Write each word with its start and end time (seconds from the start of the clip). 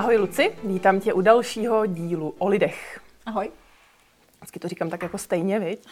Ahoj 0.00 0.16
Luci, 0.16 0.56
vítám 0.64 1.00
tě 1.00 1.12
u 1.12 1.20
dalšího 1.20 1.86
dílu 1.86 2.34
o 2.38 2.48
lidech. 2.48 3.00
Ahoj. 3.26 3.50
Vždycky 4.36 4.58
to 4.58 4.68
říkám 4.68 4.90
tak 4.90 5.02
jako 5.02 5.18
stejně, 5.18 5.58
viď? 5.58 5.86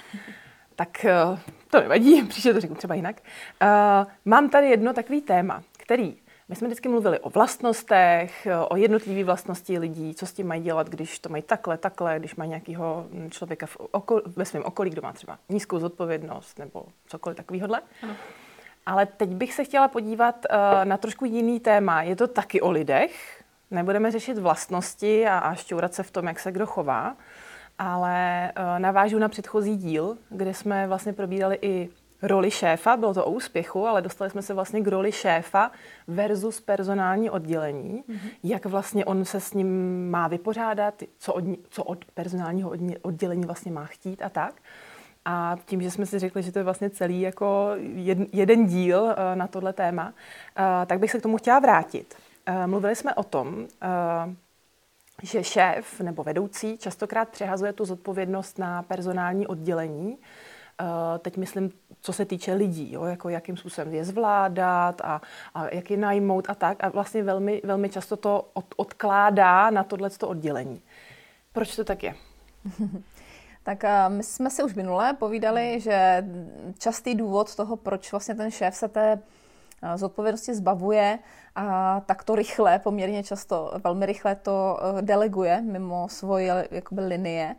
Tak 0.77 1.05
eh, 1.05 1.39
to 1.71 1.81
nevadí, 1.81 2.23
příště 2.29 2.55
to 2.55 2.61
řeknu 2.61 2.77
třeba 2.77 2.95
jinak. 2.95 3.17
Uh, 3.63 3.69
mám 4.25 4.51
tady 4.51 4.71
jedno 4.71 4.93
takový 4.93 5.21
téma, 5.21 5.63
který 5.79 6.17
my 6.49 6.57
jsme 6.57 6.69
vždycky 6.69 6.89
mluvili 6.89 7.19
o 7.19 7.31
vlastnostech, 7.31 8.49
o 8.69 8.77
jednotlivé 8.77 9.25
vlastnosti 9.25 9.79
lidí, 9.79 10.15
co 10.15 10.27
s 10.27 10.33
tím 10.33 10.47
mají 10.47 10.63
dělat, 10.63 10.89
když 10.89 11.19
to 11.19 11.29
mají 11.29 11.43
takhle, 11.43 11.79
takhle, 11.79 12.19
když 12.19 12.37
mají 12.37 12.51
nějakého 12.51 13.07
člověka 13.31 13.67
v 13.67 13.77
okol, 13.77 14.23
ve 14.37 14.45
svém 14.45 14.63
okolí, 14.65 14.91
kdo 14.91 15.03
má 15.03 15.13
třeba 15.13 15.39
nízkou 15.49 15.79
zodpovědnost 15.79 16.59
nebo 16.59 16.85
cokoliv 17.07 17.37
takového. 17.37 17.69
Ale 18.87 19.07
teď 19.07 19.29
bych 19.29 19.55
se 19.55 19.65
chtěla 19.65 19.89
podívat 19.89 20.47
uh, 20.51 20.85
na 20.85 20.97
trošku 20.97 21.25
jiný 21.25 21.61
téma. 21.61 22.03
Je 22.03 22.17
to 22.17 22.27
taky 22.27 22.61
o 22.61 22.71
lidech, 22.71 23.38
Nebudeme 23.71 24.11
řešit 24.11 24.39
vlastnosti 24.39 25.27
a, 25.27 25.39
a 25.39 25.55
šťourat 25.55 25.95
se 25.95 26.03
v 26.03 26.11
tom, 26.11 26.27
jak 26.27 26.41
se 26.41 26.53
kdo 26.53 26.67
chová, 26.67 27.17
ale 27.79 28.53
uh, 28.59 28.79
navážu 28.79 29.19
na 29.19 29.29
předchozí 29.29 29.77
díl, 29.77 30.17
kde 30.31 30.55
jsme 30.55 30.87
vlastně 30.87 31.13
probírali 31.13 31.59
i 31.63 31.89
roli 32.23 32.51
šéfa, 32.51 32.97
bylo 32.97 33.15
to 33.15 33.25
o 33.25 33.31
úspěchu, 33.31 33.87
ale 33.87 34.03
dostali 34.03 34.31
jsme 34.31 34.43
se 34.43 34.55
vlastně 34.55 34.81
k 34.81 34.87
roli 34.87 35.13
šéfa 35.13 35.71
versus 36.07 36.61
personální 36.61 37.31
oddělení, 37.31 38.05
mm-hmm. 38.09 38.31
jak 38.43 38.67
vlastně 38.67 39.05
on 39.05 39.25
se 39.25 39.41
s 39.41 39.55
ním 39.55 40.11
má 40.11 40.29
vypořádat, 40.29 41.03
co 41.19 41.33
od, 41.33 41.45
co 41.71 41.85
od 41.85 42.05
personálního 42.05 42.73
oddělení 43.03 43.47
vlastně 43.47 43.73
má 43.73 43.85
chtít 43.85 44.23
a 44.23 44.29
tak. 44.29 44.55
A 45.25 45.57
tím, 45.65 45.83
že 45.83 45.91
jsme 45.91 46.07
si 46.07 46.19
řekli, 46.19 46.43
že 46.43 46.53
to 46.53 46.59
je 46.59 46.63
vlastně 46.63 46.91
celý 46.91 47.21
jako 47.21 47.71
jeden, 47.77 48.27
jeden 48.33 48.67
díl 48.67 49.03
uh, 49.03 49.13
na 49.35 49.47
tohle 49.47 49.73
téma, 49.73 50.07
uh, 50.07 50.87
tak 50.87 50.99
bych 50.99 51.11
se 51.11 51.19
k 51.19 51.23
tomu 51.23 51.37
chtěla 51.37 51.59
vrátit. 51.59 52.15
Eh, 52.51 52.67
mluvili 52.67 52.97
jsme 52.97 53.15
o 53.15 53.23
tom, 53.23 53.67
eh, 53.83 54.35
že 55.23 55.45
šéf 55.45 56.01
nebo 56.01 56.25
vedoucí 56.25 56.79
častokrát 56.79 57.29
přehazuje 57.29 57.73
tu 57.73 57.85
zodpovědnost 57.85 58.59
na 58.59 58.83
personální 58.83 59.47
oddělení. 59.47 60.19
Eh, 60.81 61.19
teď 61.19 61.37
myslím, 61.37 61.73
co 62.01 62.13
se 62.13 62.25
týče 62.25 62.55
lidí, 62.55 62.93
jo, 62.93 63.05
jako 63.05 63.29
jakým 63.29 63.57
způsobem 63.57 63.95
je 63.95 64.05
zvládat 64.05 65.01
a, 65.05 65.21
a 65.55 65.75
jak 65.75 65.91
je 65.91 65.97
najmout 65.97 66.51
a 66.51 66.55
tak. 66.55 66.85
A 66.85 66.89
vlastně 66.89 67.23
velmi, 67.23 67.63
velmi 67.65 67.89
často 67.89 68.17
to 68.17 68.51
od, 68.55 68.65
odkládá 68.77 69.71
na 69.71 69.85
tohleto 69.85 70.29
oddělení. 70.29 70.83
Proč 71.53 71.77
to 71.77 71.85
tak 71.85 72.03
je? 72.03 72.15
Tak 73.63 73.85
my 74.09 74.23
jsme 74.23 74.51
si 74.51 74.63
už 74.63 74.75
minule 74.75 75.13
povídali, 75.13 75.81
že 75.81 76.25
častý 76.79 77.15
důvod 77.15 77.57
toho, 77.57 77.77
proč 77.77 78.13
vlastně 78.13 78.35
ten 78.35 78.51
šéf 78.51 78.75
se 78.75 78.89
té 78.89 79.19
z 79.97 80.03
odpovědnosti 80.03 80.55
zbavuje 80.55 81.19
a 81.55 82.01
takto 82.01 82.35
rychle, 82.35 82.79
poměrně 82.79 83.23
často, 83.23 83.73
velmi 83.85 84.07
rychle 84.07 84.35
to 84.35 84.81
eh, 84.81 85.03
deleguje 85.03 85.61
mimo 85.61 86.09
svoje 86.09 86.69
jakoby, 86.71 87.01
linie, 87.01 87.57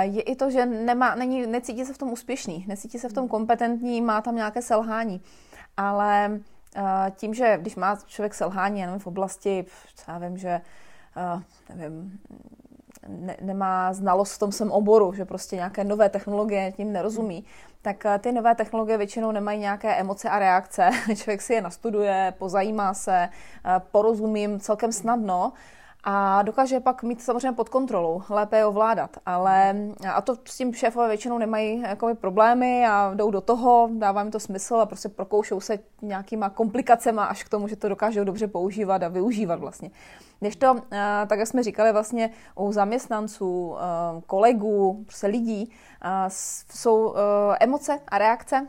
je 0.00 0.22
i 0.22 0.36
to, 0.36 0.50
že 0.50 0.66
nemá, 0.66 1.14
není, 1.14 1.46
necítí 1.46 1.84
se 1.84 1.92
v 1.92 1.98
tom 1.98 2.12
úspěšný, 2.12 2.64
necítí 2.68 2.98
se 2.98 3.08
v 3.08 3.12
tom 3.12 3.28
kompetentní, 3.28 4.00
má 4.00 4.20
tam 4.20 4.36
nějaké 4.36 4.62
selhání. 4.62 5.20
Ale 5.76 6.40
eh, 6.76 7.12
tím, 7.16 7.34
že 7.34 7.58
když 7.60 7.76
má 7.76 7.96
člověk 8.06 8.34
selhání 8.34 8.80
jenom 8.80 8.98
v 8.98 9.06
oblasti, 9.06 9.66
já 10.08 10.18
vím, 10.18 10.36
že 10.36 10.60
eh, 11.16 11.74
nevím, 11.74 12.20
ne, 13.08 13.36
nemá 13.40 13.92
znalost 13.92 14.34
v 14.34 14.38
tom 14.38 14.52
svém 14.52 14.70
oboru, 14.70 15.12
že 15.12 15.24
prostě 15.24 15.56
nějaké 15.56 15.84
nové 15.84 16.08
technologie 16.08 16.72
tím 16.72 16.92
nerozumí, 16.92 17.44
tak 17.82 18.06
eh, 18.06 18.18
ty 18.18 18.32
nové 18.32 18.54
technologie 18.54 18.98
většinou 18.98 19.32
nemají 19.32 19.60
nějaké 19.60 19.96
emoce 19.96 20.30
a 20.30 20.38
reakce. 20.38 20.90
Člověk 21.16 21.42
si 21.42 21.54
je 21.54 21.62
nastuduje, 21.62 22.34
pozajímá 22.38 22.94
se, 22.94 23.28
eh, 23.28 23.80
porozumím 23.90 24.60
celkem 24.60 24.92
snadno 24.92 25.52
a 26.06 26.42
dokáže 26.42 26.80
pak 26.80 27.02
mít 27.02 27.22
samozřejmě 27.22 27.52
pod 27.52 27.68
kontrolou, 27.68 28.22
lépe 28.28 28.56
je 28.56 28.66
ovládat. 28.66 29.10
Ale, 29.26 29.76
a 30.14 30.20
to 30.20 30.36
s 30.44 30.56
tím 30.56 30.74
šéfové 30.74 31.08
většinou 31.08 31.38
nemají 31.38 31.80
jakoby 31.80 32.14
problémy 32.14 32.86
a 32.86 33.14
jdou 33.14 33.30
do 33.30 33.40
toho, 33.40 33.88
dává 33.92 34.22
jim 34.22 34.30
to 34.30 34.40
smysl 34.40 34.76
a 34.76 34.86
prostě 34.86 35.08
prokoušou 35.08 35.60
se 35.60 35.78
nějakýma 36.02 36.50
komplikacemi 36.50 37.20
až 37.20 37.44
k 37.44 37.48
tomu, 37.48 37.68
že 37.68 37.76
to 37.76 37.88
dokážou 37.88 38.24
dobře 38.24 38.46
používat 38.46 39.02
a 39.02 39.08
využívat 39.08 39.60
vlastně. 39.60 39.90
Když 40.40 40.56
to, 40.56 40.76
eh, 40.92 41.26
tak 41.26 41.38
jak 41.38 41.48
jsme 41.48 41.62
říkali 41.62 41.92
vlastně 41.92 42.30
u 42.54 42.72
zaměstnanců, 42.72 43.76
eh, 43.76 44.22
kolegů, 44.26 45.04
prostě 45.06 45.26
lidí, 45.26 45.72
eh, 46.04 46.08
jsou 46.74 47.14
emoce 47.60 48.00
a 48.08 48.18
reakce, 48.18 48.66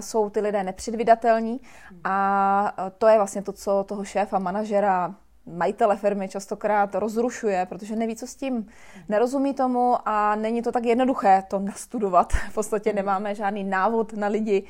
jsou 0.00 0.30
ty 0.30 0.40
lidé 0.40 0.62
nepředvydatelní 0.62 1.60
a 2.04 2.74
to 2.98 3.06
je 3.06 3.16
vlastně 3.16 3.42
to, 3.42 3.52
co 3.52 3.84
toho 3.88 4.04
šéfa, 4.04 4.38
manažera, 4.38 5.14
majitele 5.46 5.96
firmy 5.96 6.28
častokrát 6.28 6.94
rozrušuje, 6.94 7.66
protože 7.66 7.96
neví, 7.96 8.16
co 8.16 8.26
s 8.26 8.34
tím. 8.34 8.66
Nerozumí 9.08 9.54
tomu 9.54 9.96
a 10.04 10.36
není 10.36 10.62
to 10.62 10.72
tak 10.72 10.84
jednoduché 10.84 11.42
to 11.48 11.58
nastudovat. 11.58 12.32
V 12.32 12.54
podstatě 12.54 12.92
nemáme 12.92 13.34
žádný 13.34 13.64
návod 13.64 14.12
na 14.12 14.26
lidi, 14.26 14.64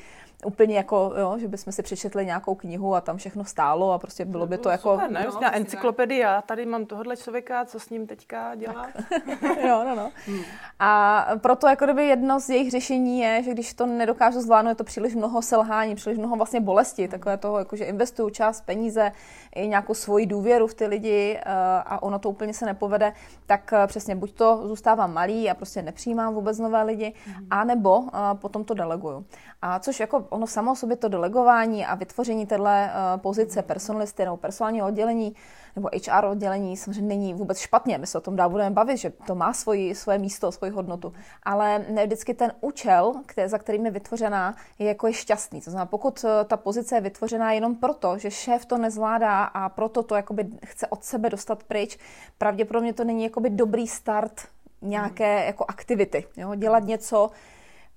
úplně 0.45 0.77
jako, 0.77 1.13
jo, 1.19 1.37
že 1.39 1.47
bychom 1.47 1.73
si 1.73 1.83
přečetli 1.83 2.25
nějakou 2.25 2.55
knihu 2.55 2.95
a 2.95 3.01
tam 3.01 3.17
všechno 3.17 3.45
stálo 3.45 3.91
a 3.91 3.99
prostě 3.99 4.25
bylo 4.25 4.47
by 4.47 4.57
to 4.57 4.69
jako... 4.69 4.91
Super, 4.91 5.11
ne? 5.11 5.27
No, 5.33 5.55
encyklopedii, 5.55 6.19
já 6.19 6.41
tady 6.41 6.65
mám 6.65 6.85
tohohle 6.85 7.17
člověka, 7.17 7.65
co 7.65 7.79
s 7.79 7.89
ním 7.89 8.07
teďka 8.07 8.55
dělá. 8.55 8.87
jo, 9.67 9.83
no, 9.83 9.95
no. 9.95 10.11
Hmm. 10.25 10.41
A 10.79 11.25
proto 11.41 11.67
jako 11.67 11.85
kdyby 11.85 12.07
jedno 12.07 12.39
z 12.39 12.49
jejich 12.49 12.71
řešení 12.71 13.19
je, 13.19 13.43
že 13.43 13.51
když 13.51 13.73
to 13.73 13.85
nedokážu 13.85 14.41
zvládnout, 14.41 14.69
je 14.69 14.75
to 14.75 14.83
příliš 14.83 15.15
mnoho 15.15 15.41
selhání, 15.41 15.95
příliš 15.95 16.17
mnoho 16.17 16.35
vlastně 16.35 16.59
bolesti, 16.61 17.07
takové 17.07 17.37
toho, 17.37 17.59
jako 17.59 17.75
že 17.75 17.85
investuju 17.85 18.29
čas, 18.29 18.61
peníze, 18.61 19.11
i 19.55 19.67
nějakou 19.67 19.93
svoji 19.93 20.25
důvěru 20.25 20.67
v 20.67 20.73
ty 20.73 20.85
lidi 20.85 21.37
eh, 21.37 21.43
a 21.85 22.03
ono 22.03 22.19
to 22.19 22.29
úplně 22.29 22.53
se 22.53 22.65
nepovede, 22.65 23.13
tak 23.45 23.73
eh, 23.73 23.87
přesně 23.87 24.15
buď 24.15 24.33
to 24.33 24.67
zůstávám 24.67 25.13
malý 25.13 25.49
a 25.49 25.53
prostě 25.53 25.81
nepřijímám 25.81 26.33
vůbec 26.33 26.59
nové 26.59 26.83
lidi, 26.83 27.13
hmm. 27.25 27.47
anebo 27.49 28.03
eh, 28.07 28.17
potom 28.33 28.63
to 28.63 28.73
deleguju. 28.73 29.25
A 29.61 29.79
což 29.79 29.99
jako 29.99 30.27
ono 30.33 30.47
samo 30.47 30.71
o 30.71 30.75
sobě 30.75 30.97
to 30.97 31.07
delegování 31.07 31.85
a 31.85 31.95
vytvoření 31.95 32.45
této 32.45 32.63
uh, 32.63 32.69
pozice 33.17 33.61
personalisty 33.61 34.25
nebo 34.25 34.37
personálního 34.37 34.87
oddělení 34.87 35.35
nebo 35.75 35.89
HR 36.07 36.25
oddělení 36.25 36.77
samozřejmě 36.77 37.07
není 37.07 37.33
vůbec 37.33 37.59
špatně. 37.59 37.97
My 37.97 38.07
se 38.07 38.17
o 38.17 38.21
tom 38.21 38.35
dál 38.35 38.49
budeme 38.49 38.69
bavit, 38.69 38.97
že 38.97 39.09
to 39.09 39.35
má 39.35 39.53
svoji, 39.53 39.95
svoje 39.95 40.17
místo, 40.17 40.51
svoji 40.51 40.71
hodnotu. 40.71 41.13
Ale 41.43 41.85
ne 41.89 42.05
vždycky 42.05 42.33
ten 42.33 42.51
účel, 42.61 43.13
který, 43.25 43.49
za 43.49 43.57
kterým 43.57 43.85
je 43.85 43.91
vytvořená, 43.91 44.55
je 44.79 44.87
jako 44.87 45.07
je 45.07 45.13
šťastný. 45.13 45.61
To 45.61 45.71
znamená, 45.71 45.85
pokud 45.85 46.25
eh, 46.25 46.45
ta 46.45 46.57
pozice 46.57 46.95
je 46.95 47.01
vytvořená 47.01 47.51
jenom 47.51 47.75
proto, 47.75 48.17
že 48.17 48.31
šéf 48.31 48.65
to 48.65 48.77
nezvládá 48.77 49.43
a 49.43 49.69
proto 49.69 50.03
to 50.03 50.15
jakoby 50.15 50.47
chce 50.65 50.87
od 50.87 51.03
sebe 51.03 51.29
dostat 51.29 51.63
pryč, 51.63 51.97
pravděpodobně 52.37 52.93
to 52.93 53.03
není 53.03 53.23
jakoby 53.23 53.49
dobrý 53.49 53.87
start 53.87 54.41
nějaké 54.81 55.45
jako 55.45 55.65
aktivity. 55.67 56.25
Jo? 56.37 56.55
Dělat 56.55 56.83
něco, 56.83 57.31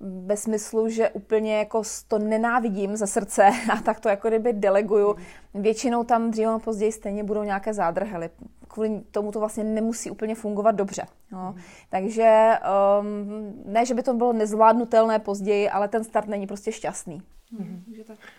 ve 0.01 0.37
smyslu, 0.37 0.89
že 0.89 1.11
úplně 1.11 1.59
jako 1.59 1.83
to 2.09 2.19
nenávidím 2.19 2.97
ze 2.97 3.07
srdce 3.07 3.51
a 3.73 3.77
tak 3.77 4.01
to 4.01 4.09
jako 4.09 4.29
kdyby 4.29 4.53
deleguju. 4.53 5.17
Většinou 5.55 6.05
tam 6.05 6.31
dříve 6.31 6.47
nebo 6.47 6.61
později 6.61 6.93
stejně 6.93 7.25
budou 7.25 7.43
nějaké 7.43 7.75
zádrhely. 7.75 8.31
Kvůli 8.69 9.01
tomu 9.11 9.33
to 9.33 9.41
vlastně 9.41 9.65
nemusí 9.65 10.11
úplně 10.11 10.35
fungovat 10.35 10.73
dobře. 10.73 11.07
No. 11.33 11.55
Mm. 11.57 11.63
Takže 11.91 12.53
um, 13.01 13.63
ne, 13.73 13.87
že 13.87 13.95
by 13.95 14.03
to 14.03 14.15
bylo 14.15 14.33
nezvládnutelné 14.33 15.19
později, 15.19 15.71
ale 15.71 15.89
ten 15.89 16.05
start 16.05 16.29
není 16.29 16.47
prostě 16.47 16.73
šťastný. 16.73 17.23
Mm. 17.51 17.85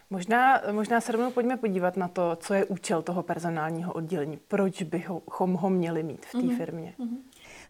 Možná, 0.10 0.62
možná 0.72 1.02
se 1.02 1.12
rovnou 1.12 1.32
pojďme 1.32 1.58
podívat 1.58 1.98
na 1.98 2.08
to, 2.08 2.36
co 2.36 2.54
je 2.54 2.66
účel 2.66 3.02
toho 3.02 3.24
personálního 3.24 3.94
oddělení. 3.94 4.40
Proč 4.48 4.84
bychom 4.84 5.54
ho 5.54 5.70
měli 5.70 6.04
mít 6.04 6.26
v 6.26 6.32
té 6.32 6.38
mm. 6.38 6.58
firmě? 6.58 6.94
Mm. 6.98 7.18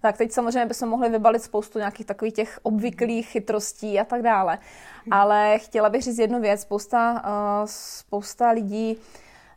Tak 0.02 0.18
teď 0.18 0.32
samozřejmě 0.32 0.66
bychom 0.66 0.90
mohli 0.90 1.10
vybalit 1.10 1.44
spoustu 1.44 1.80
nějakých 1.80 2.06
takových 2.06 2.34
těch 2.34 2.60
obvyklých 2.64 3.28
chytrostí 3.28 4.00
a 4.00 4.06
tak 4.06 4.22
dále. 4.22 4.58
Ale 5.12 5.60
chtěla 5.60 5.90
bych 5.90 6.04
říct 6.04 6.18
jednu 6.18 6.42
věc. 6.42 6.62
Spousta, 6.62 7.12
uh, 7.12 7.66
spousta 7.66 8.52
lidí 8.52 8.98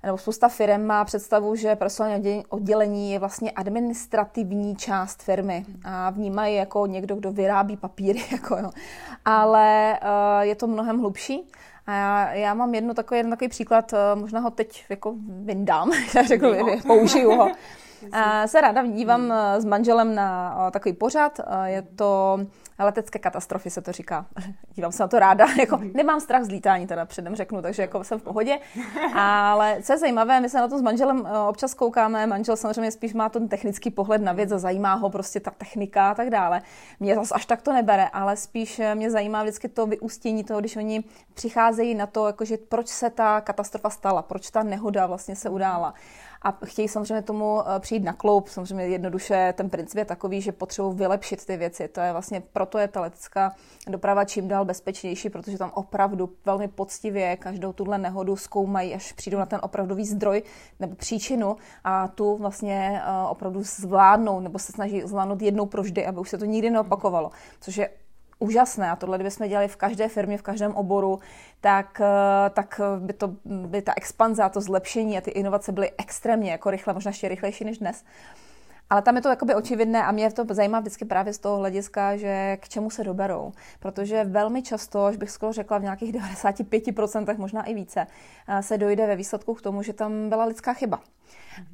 nebo 0.02 0.18
spousta 0.18 0.48
firm 0.48 0.86
má 0.86 1.04
představu, 1.04 1.56
že 1.56 1.76
personální 1.76 2.44
oddělení 2.48 3.12
je 3.12 3.18
vlastně 3.18 3.50
administrativní 3.50 4.76
část 4.76 5.22
firmy 5.22 5.64
a 5.84 6.10
vnímají 6.10 6.56
jako 6.56 6.86
někdo, 6.86 7.16
kdo 7.16 7.32
vyrábí 7.32 7.76
papíry. 7.76 8.24
Jako 8.32 8.56
jo. 8.56 8.70
Ale 9.24 9.98
uh, 10.02 10.40
je 10.40 10.54
to 10.54 10.66
mnohem 10.66 10.98
hlubší. 10.98 11.50
A 11.86 11.92
já, 11.92 12.32
já 12.32 12.54
mám 12.54 12.74
jedno 12.74 12.94
takový, 12.94 13.18
jeden 13.18 13.30
takový 13.30 13.48
příklad, 13.48 13.92
uh, 13.92 14.20
možná 14.20 14.40
ho 14.40 14.50
teď 14.50 14.84
jako 14.88 15.14
vyndám, 15.28 15.92
já 16.14 16.22
řeknu, 16.22 16.50
použiju 16.86 17.30
ho. 17.30 17.52
Uh, 18.02 18.10
se 18.46 18.60
ráda 18.60 18.86
dívám 18.86 19.32
s 19.58 19.64
manželem 19.64 20.14
na 20.14 20.70
takový 20.70 20.92
pořad. 20.92 21.40
Je 21.64 21.82
to 21.82 22.38
letecké 22.84 23.18
katastrofy 23.18 23.70
se 23.70 23.80
to 23.80 23.92
říká. 23.92 24.26
Dívám 24.74 24.92
se 24.92 25.02
na 25.02 25.08
to 25.08 25.18
ráda. 25.18 25.46
Jako, 25.60 25.80
nemám 25.94 26.20
strach 26.20 26.44
z 26.44 26.48
lítání, 26.48 26.86
teda 26.86 27.04
předem 27.04 27.36
řeknu, 27.36 27.62
takže 27.62 27.82
jako 27.82 28.04
jsem 28.04 28.18
v 28.18 28.22
pohodě. 28.22 28.58
Ale 29.14 29.78
co 29.82 29.92
je 29.92 29.98
zajímavé, 29.98 30.40
my 30.40 30.48
se 30.48 30.58
na 30.58 30.68
to 30.68 30.78
s 30.78 30.82
manželem 30.82 31.26
eh, 31.26 31.38
občas 31.38 31.74
koukáme. 31.74 32.26
Manžel 32.26 32.56
samozřejmě 32.56 32.90
spíš 32.90 33.14
má 33.14 33.28
ten 33.28 33.48
technický 33.48 33.90
pohled 33.90 34.22
na 34.22 34.32
věc 34.32 34.52
a 34.52 34.58
zajímá 34.58 34.94
ho 34.94 35.10
prostě 35.10 35.40
ta 35.40 35.50
technika 35.50 36.10
a 36.10 36.14
tak 36.14 36.30
dále. 36.30 36.62
Mě 37.00 37.14
zase 37.14 37.34
až 37.34 37.46
tak 37.46 37.62
to 37.62 37.72
nebere, 37.72 38.08
ale 38.08 38.36
spíš 38.36 38.78
eh, 38.78 38.94
mě 38.94 39.10
zajímá 39.10 39.42
vždycky 39.42 39.68
to 39.68 39.86
vyústění 39.86 40.44
toho, 40.44 40.60
když 40.60 40.76
oni 40.76 41.04
přicházejí 41.34 41.94
na 41.94 42.06
to, 42.06 42.26
jakože 42.26 42.56
proč 42.56 42.88
se 42.88 43.10
ta 43.10 43.40
katastrofa 43.40 43.90
stala, 43.90 44.22
proč 44.22 44.50
ta 44.50 44.62
nehoda 44.62 45.06
vlastně 45.06 45.36
se 45.36 45.50
udála 45.50 45.94
a 46.42 46.58
chtějí 46.64 46.88
samozřejmě 46.88 47.22
tomu 47.22 47.60
eh, 47.60 47.80
přijít 47.80 48.04
na 48.04 48.12
kloup. 48.12 48.48
Samozřejmě 48.48 48.86
jednoduše 48.86 49.54
ten 49.56 49.70
princip 49.70 49.98
je 49.98 50.04
takový, 50.04 50.40
že 50.40 50.52
potřebují 50.52 50.96
vylepšit 50.96 51.46
ty 51.46 51.56
věci. 51.56 51.88
To 51.88 52.00
je 52.00 52.12
vlastně, 52.12 52.42
proto 52.52 52.78
je 52.78 52.88
ta 52.88 53.00
letecká 53.00 53.54
doprava 53.88 54.24
čím 54.24 54.48
dál 54.48 54.64
bezpečnější, 54.64 55.30
protože 55.30 55.58
tam 55.58 55.70
opravdu 55.74 56.30
velmi 56.44 56.68
poctivě 56.68 57.36
každou 57.36 57.72
tuhle 57.72 57.98
nehodu 57.98 58.36
zkoumají, 58.36 58.94
až 58.94 59.12
přijdou 59.12 59.38
na 59.38 59.46
ten 59.46 59.60
opravdový 59.62 60.04
zdroj 60.04 60.42
nebo 60.80 60.94
příčinu 60.94 61.56
a 61.84 62.08
tu 62.08 62.36
vlastně 62.36 63.02
eh, 63.04 63.28
opravdu 63.28 63.62
zvládnou 63.62 64.40
nebo 64.40 64.58
se 64.58 64.72
snaží 64.72 65.02
zvládnout 65.02 65.42
jednou 65.42 65.66
provždy, 65.66 66.06
aby 66.06 66.18
už 66.20 66.30
se 66.30 66.38
to 66.38 66.44
nikdy 66.44 66.70
neopakovalo, 66.70 67.30
což 67.60 67.76
je 67.76 67.90
úžasné 68.40 68.90
a 68.90 68.96
tohle, 68.96 69.18
kdybychom 69.18 69.48
dělali 69.48 69.68
v 69.68 69.76
každé 69.76 70.08
firmě, 70.08 70.38
v 70.38 70.42
každém 70.42 70.74
oboru, 70.74 71.20
tak, 71.60 72.00
eh, 72.00 72.50
tak 72.50 72.80
by, 72.98 73.12
to, 73.12 73.34
by 73.44 73.82
ta 73.82 73.92
expanze 73.96 74.42
a 74.42 74.48
to 74.48 74.60
zlepšení 74.60 75.18
a 75.18 75.20
ty 75.20 75.30
inovace 75.30 75.72
byly 75.72 75.90
extrémně 75.98 76.50
jako 76.50 76.70
rychle, 76.70 76.94
možná 76.94 77.08
ještě 77.08 77.28
rychlejší 77.28 77.64
než 77.64 77.78
dnes. 77.78 78.04
Ale 78.90 79.02
tam 79.02 79.16
je 79.16 79.22
to 79.22 79.28
jakoby 79.28 79.54
očividné 79.54 80.04
a 80.04 80.12
mě 80.12 80.32
to 80.32 80.44
zajímá 80.50 80.80
vždycky 80.80 81.04
právě 81.04 81.32
z 81.32 81.38
toho 81.38 81.56
hlediska, 81.56 82.16
že 82.16 82.56
k 82.60 82.68
čemu 82.68 82.90
se 82.90 83.04
doberou. 83.04 83.52
Protože 83.80 84.24
velmi 84.24 84.62
často, 84.62 85.04
až 85.04 85.16
bych 85.16 85.30
skoro 85.30 85.52
řekla 85.52 85.78
v 85.78 85.82
nějakých 85.82 86.14
95%, 86.14 87.38
možná 87.38 87.64
i 87.64 87.74
více, 87.74 88.06
eh, 88.48 88.62
se 88.62 88.78
dojde 88.78 89.06
ve 89.06 89.16
výsledku 89.16 89.54
k 89.54 89.62
tomu, 89.62 89.82
že 89.82 89.92
tam 89.92 90.28
byla 90.28 90.44
lidská 90.44 90.72
chyba 90.72 91.00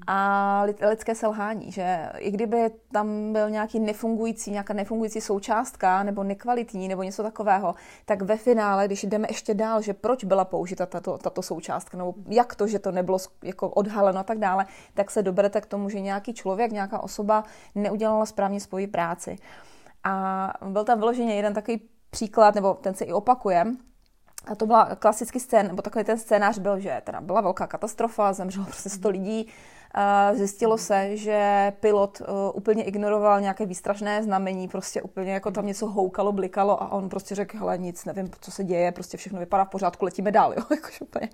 a 0.06 0.62
lidské 0.88 1.14
selhání, 1.14 1.72
že 1.72 2.08
i 2.18 2.30
kdyby 2.30 2.70
tam 2.92 3.32
byl 3.32 3.50
nějaký 3.50 3.80
nefungující, 3.80 4.50
nějaká 4.50 4.74
nefungující 4.74 5.20
součástka 5.20 6.02
nebo 6.02 6.24
nekvalitní 6.24 6.88
nebo 6.88 7.02
něco 7.02 7.22
takového, 7.22 7.74
tak 8.04 8.22
ve 8.22 8.36
finále, 8.36 8.86
když 8.86 9.04
jdeme 9.04 9.28
ještě 9.30 9.54
dál, 9.54 9.82
že 9.82 9.94
proč 9.94 10.24
byla 10.24 10.44
použita 10.44 10.86
tato, 10.86 11.18
tato 11.18 11.42
součástka, 11.42 11.98
nebo 11.98 12.14
jak 12.28 12.54
to, 12.54 12.66
že 12.66 12.78
to 12.78 12.92
nebylo 12.92 13.18
jako 13.42 13.68
odhaleno 13.68 14.18
a 14.18 14.24
tak 14.24 14.38
dále, 14.38 14.66
tak 14.94 15.10
se 15.10 15.22
doberete 15.22 15.60
k 15.60 15.66
tomu, 15.66 15.88
že 15.88 16.00
nějaký 16.00 16.34
člověk, 16.34 16.72
nějaká 16.72 17.02
osoba 17.02 17.44
neudělala 17.74 18.26
správně 18.26 18.60
svoji 18.60 18.86
práci. 18.86 19.36
A 20.04 20.52
byl 20.68 20.84
tam 20.84 20.98
vyloženě 20.98 21.34
jeden 21.34 21.54
takový 21.54 21.80
příklad, 22.10 22.54
nebo 22.54 22.74
ten 22.74 22.94
se 22.94 23.04
i 23.04 23.12
opakuje, 23.12 23.64
a 24.46 24.54
to 24.54 24.66
byla 24.66 24.94
klasický 24.94 25.40
scén, 25.40 25.66
nebo 25.66 25.82
takový 25.82 26.04
ten 26.04 26.18
scénář 26.18 26.58
byl, 26.58 26.80
že 26.80 27.02
teda 27.04 27.20
byla 27.20 27.40
velká 27.40 27.66
katastrofa, 27.66 28.32
zemřelo 28.32 28.66
prostě 28.66 28.88
100 28.88 29.08
lidí. 29.08 29.48
Zjistilo 30.32 30.78
se, 30.78 31.16
že 31.16 31.72
pilot 31.80 32.20
uh, 32.20 32.26
úplně 32.54 32.84
ignoroval 32.84 33.40
nějaké 33.40 33.66
výstražné 33.66 34.22
znamení, 34.22 34.68
prostě 34.68 35.02
úplně 35.02 35.32
jako 35.32 35.50
tam 35.50 35.66
něco 35.66 35.86
houkalo, 35.86 36.32
blikalo 36.32 36.82
a 36.82 36.92
on 36.92 37.08
prostě 37.08 37.34
řekl, 37.34 37.58
hele 37.58 37.78
nic, 37.78 38.04
nevím, 38.04 38.30
co 38.40 38.50
se 38.50 38.64
děje, 38.64 38.92
prostě 38.92 39.16
všechno 39.16 39.40
vypadá 39.40 39.64
v 39.64 39.68
pořádku, 39.68 40.04
letíme 40.04 40.32
dál, 40.32 40.52
jo, 40.56 40.62
jakože 40.70 40.98
úplně. 41.00 41.28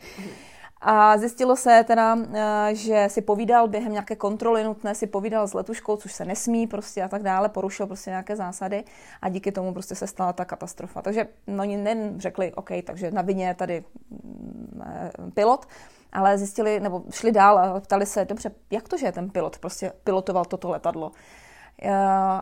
A 0.84 1.19
zjistilo 1.19 1.56
se 1.56 1.84
teda, 1.87 2.19
eh, 2.34 2.75
že 2.75 3.06
si 3.08 3.23
povídal 3.23 3.69
během 3.69 3.93
nějaké 3.93 4.17
kontroly 4.17 4.64
nutné, 4.64 4.94
si 4.94 5.06
povídal 5.06 5.49
s 5.49 5.55
letuškou, 5.55 5.96
což 5.96 6.12
se 6.12 6.25
nesmí 6.25 6.67
prostě 6.67 7.02
a 7.02 7.08
tak 7.08 7.23
dále, 7.23 7.49
porušil 7.49 7.87
prostě 7.87 8.11
nějaké 8.11 8.37
zásady 8.37 8.84
a 9.23 9.29
díky 9.29 9.52
tomu 9.52 9.73
prostě 9.73 9.94
se 9.94 10.06
stala 10.06 10.32
ta 10.32 10.44
katastrofa. 10.44 11.02
Takže 11.02 11.29
no, 11.46 11.62
oni 11.62 11.76
nejen 11.76 12.20
řekli, 12.20 12.52
OK, 12.55 12.70
takže 12.84 13.11
na 13.11 13.23
vině 13.23 13.46
je 13.46 13.55
tady 13.55 13.84
mm, 14.11 14.82
eh, 14.87 15.11
pilot, 15.34 15.67
ale 16.12 16.38
zjistili, 16.38 16.81
nebo 16.81 17.02
šli 17.11 17.32
dál 17.32 17.58
a 17.58 17.81
ptali 17.81 18.06
se, 18.06 18.25
dobře, 18.25 18.50
jak 18.70 18.88
to, 18.88 18.96
že 18.96 19.12
ten 19.12 19.31
pilot 19.31 19.58
prostě 19.58 19.93
pilotoval 20.05 20.44
toto 20.44 20.70
letadlo? 20.70 21.12
Eh, 21.84 21.90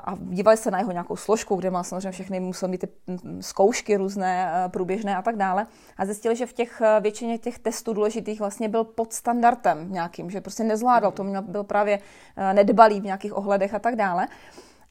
a 0.04 0.16
dívali 0.20 0.56
se 0.56 0.70
na 0.70 0.78
jeho 0.78 0.92
nějakou 0.92 1.16
složku, 1.16 1.56
kde 1.56 1.70
má 1.70 1.82
samozřejmě 1.82 2.10
všechny, 2.10 2.40
musel 2.40 2.68
mít 2.68 2.78
ty 2.78 2.88
mm, 3.06 3.42
zkoušky 3.42 3.96
různé, 3.96 4.52
eh, 4.52 4.68
průběžné 4.68 5.16
a 5.16 5.22
tak 5.22 5.36
dále. 5.36 5.66
A 5.96 6.04
zjistili, 6.04 6.36
že 6.36 6.46
v 6.46 6.52
těch 6.52 6.80
eh, 6.80 7.00
většině 7.00 7.38
těch 7.38 7.58
testů 7.58 7.92
důležitých 7.92 8.40
vlastně 8.40 8.68
byl 8.68 8.84
pod 8.84 9.12
standardem 9.12 9.92
nějakým, 9.92 10.30
že 10.30 10.40
prostě 10.40 10.64
nezvládal, 10.64 11.12
to 11.12 11.24
byl 11.40 11.64
právě 11.64 11.98
nedbalý 12.52 13.00
v 13.00 13.04
nějakých 13.04 13.36
ohledech 13.36 13.74
a 13.74 13.78
tak 13.78 13.96
dále. 13.96 14.28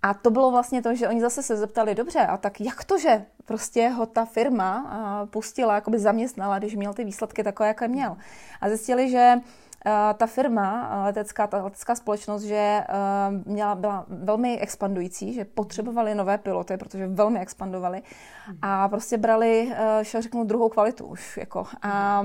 A 0.01 0.13
to 0.13 0.29
bylo 0.29 0.51
vlastně 0.51 0.81
to, 0.81 0.95
že 0.95 1.07
oni 1.07 1.21
zase 1.21 1.43
se 1.43 1.57
zeptali, 1.57 1.95
dobře, 1.95 2.19
a 2.19 2.37
tak 2.37 2.61
jak 2.61 2.83
to, 2.83 2.97
že 2.97 3.25
prostě 3.45 3.89
ho 3.89 4.05
ta 4.05 4.25
firma 4.25 5.27
pustila, 5.29 5.75
jakoby 5.75 5.99
zaměstnala, 5.99 6.59
když 6.59 6.75
měl 6.75 6.93
ty 6.93 7.03
výsledky 7.03 7.43
takové, 7.43 7.67
jaké 7.67 7.87
měl. 7.87 8.17
A 8.61 8.67
zjistili, 8.69 9.09
že 9.09 9.35
ta 10.17 10.25
firma, 10.25 10.89
eh, 10.91 11.03
letecká, 11.03 11.47
ta 11.47 11.63
letecká 11.63 11.95
společnost, 11.95 12.41
že 12.41 12.55
eh, 12.55 12.85
měla, 13.45 13.75
byla 13.75 14.05
velmi 14.07 14.59
expandující, 14.59 15.33
že 15.33 15.45
potřebovali 15.45 16.15
nové 16.15 16.37
piloty, 16.37 16.77
protože 16.77 17.07
velmi 17.07 17.39
expandovali 17.39 18.01
a 18.61 18.89
prostě 18.89 19.17
brali, 19.17 19.73
šel 20.01 20.21
řeknu, 20.21 20.43
druhou 20.43 20.69
kvalitu 20.69 21.05
už. 21.05 21.37
Jako. 21.37 21.65
A 21.81 22.23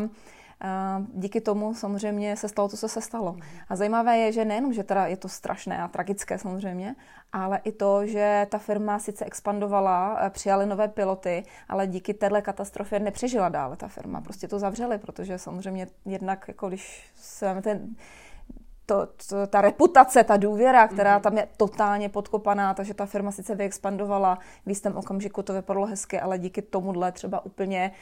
díky 1.15 1.41
tomu 1.41 1.75
samozřejmě 1.75 2.37
se 2.37 2.49
stalo 2.49 2.69
to, 2.69 2.77
co 2.77 2.89
se 2.89 3.01
stalo. 3.01 3.37
A 3.69 3.77
zajímavé 3.77 4.19
je, 4.19 4.33
že 4.33 4.45
nejenom, 4.45 4.73
že 4.73 4.83
teda 4.83 5.07
je 5.07 5.17
to 5.17 5.29
strašné 5.29 5.83
a 5.83 5.89
tragické 5.89 6.39
samozřejmě, 6.39 6.95
ale 7.33 7.61
i 7.65 7.73
to, 7.73 8.07
že 8.07 8.47
ta 8.51 8.59
firma 8.59 8.99
sice 8.99 9.25
expandovala, 9.25 10.31
přijali 10.31 10.67
nové 10.67 10.89
piloty, 10.89 11.43
ale 11.69 11.87
díky 11.87 12.15
téhle 12.15 12.43
katastrofě 12.43 13.01
nepřežila 13.01 13.49
dále 13.49 13.77
ta 13.77 13.89
firma. 13.89 14.21
Prostě 14.21 14.49
to 14.49 14.59
zavřeli, 14.59 14.99
protože 14.99 15.39
samozřejmě 15.39 15.87
jednak, 16.05 16.45
jako 16.49 16.69
když 16.69 17.11
se 17.17 17.57
ten 17.63 17.97
to, 18.87 19.09
to, 19.29 19.47
ta 19.47 19.61
reputace, 19.61 20.25
ta 20.25 20.37
důvěra, 20.37 20.89
která 20.89 21.15
mhm. 21.15 21.23
tam 21.23 21.37
je 21.37 21.49
totálně 21.57 22.09
podkopaná, 22.09 22.75
takže 22.75 22.95
ta 22.95 23.07
firma 23.07 23.33
sice 23.33 23.55
vyexpandovala, 23.55 24.39
v 24.67 24.69
jistém 24.69 24.97
okamžiku 24.97 25.43
to 25.43 25.53
vypadalo 25.53 25.87
hezky, 25.87 26.21
ale 26.21 26.39
díky 26.39 26.63
tomuhle 26.63 27.13
třeba 27.13 27.45
úplně, 27.45 27.93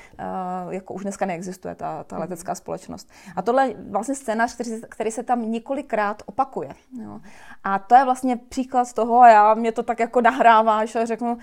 uh, 0.67 0.73
jako 0.73 0.95
už 0.95 1.03
dneska 1.03 1.27
neexistuje 1.27 1.75
ta, 1.75 2.05
ta 2.05 2.17
mhm. 2.17 2.21
letecká 2.21 2.55
společnost. 2.55 3.11
A 3.37 3.43
tohle 3.43 3.69
je 3.69 3.75
vlastně 3.91 4.15
scénář, 4.15 4.55
který, 4.55 4.71
který 4.89 5.11
se 5.11 5.23
tam 5.23 5.51
několikrát 5.51 6.23
opakuje. 6.27 6.69
Jo. 7.03 7.21
A 7.65 7.79
to 7.79 7.95
je 7.95 8.05
vlastně 8.05 8.37
příklad 8.37 8.93
toho, 8.93 9.21
a 9.21 9.29
já 9.29 9.55
mě 9.55 9.73
to 9.73 9.83
tak 9.83 10.01
jako 10.01 10.21
nahrává, 10.21 10.85
že 10.85 11.07
řeknu 11.07 11.39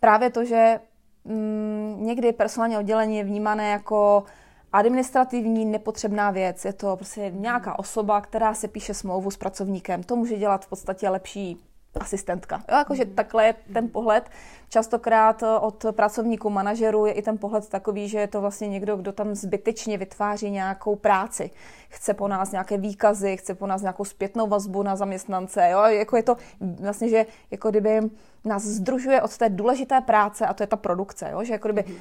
právě 0.00 0.30
to, 0.30 0.44
že 0.44 0.80
mm, 1.24 1.96
někdy 2.00 2.32
personální 2.32 2.76
oddělení 2.78 3.16
je 3.16 3.24
vnímané 3.24 3.70
jako 3.70 4.24
administrativní 4.72 5.64
nepotřebná 5.64 6.30
věc. 6.30 6.64
Je 6.64 6.72
to 6.72 6.96
prostě 6.96 7.32
nějaká 7.34 7.78
osoba, 7.78 8.20
která 8.20 8.54
se 8.54 8.68
píše 8.68 8.94
smlouvu 8.94 9.30
s 9.30 9.36
pracovníkem. 9.36 10.02
To 10.02 10.16
může 10.16 10.36
dělat 10.36 10.64
v 10.64 10.68
podstatě 10.68 11.08
lepší 11.08 11.60
asistentka. 12.00 12.62
Jo, 12.68 12.76
jakože 12.76 13.04
takhle 13.04 13.46
je 13.46 13.54
ten 13.72 13.88
pohled. 13.88 14.30
Častokrát 14.72 15.42
od 15.60 15.84
pracovníků, 15.90 16.50
manažerů 16.50 17.06
je 17.06 17.12
i 17.12 17.22
ten 17.22 17.38
pohled 17.38 17.68
takový, 17.68 18.08
že 18.08 18.18
je 18.18 18.26
to 18.26 18.40
vlastně 18.40 18.68
někdo, 18.68 18.96
kdo 18.96 19.12
tam 19.12 19.34
zbytečně 19.34 19.98
vytváří 19.98 20.50
nějakou 20.50 20.96
práci. 20.96 21.50
Chce 21.88 22.14
po 22.14 22.28
nás 22.28 22.52
nějaké 22.52 22.78
výkazy, 22.78 23.36
chce 23.36 23.54
po 23.54 23.66
nás 23.66 23.82
nějakou 23.82 24.04
zpětnou 24.04 24.46
vazbu 24.46 24.82
na 24.82 24.96
zaměstnance. 24.96 25.68
Jo? 25.70 25.82
Jako 25.82 26.16
je 26.16 26.22
to 26.22 26.36
vlastně, 26.60 27.08
že 27.08 27.26
jako 27.50 27.70
kdyby 27.70 28.00
nás 28.44 28.62
združuje 28.62 29.22
od 29.22 29.38
té 29.38 29.48
důležité 29.48 30.00
práce 30.00 30.46
a 30.46 30.54
to 30.54 30.62
je 30.62 30.66
ta 30.66 30.76
produkce. 30.76 31.30
Jo? 31.32 31.44
Že 31.44 31.52
jako 31.52 31.68
kdyby 31.68 31.84
uh, 31.84 31.92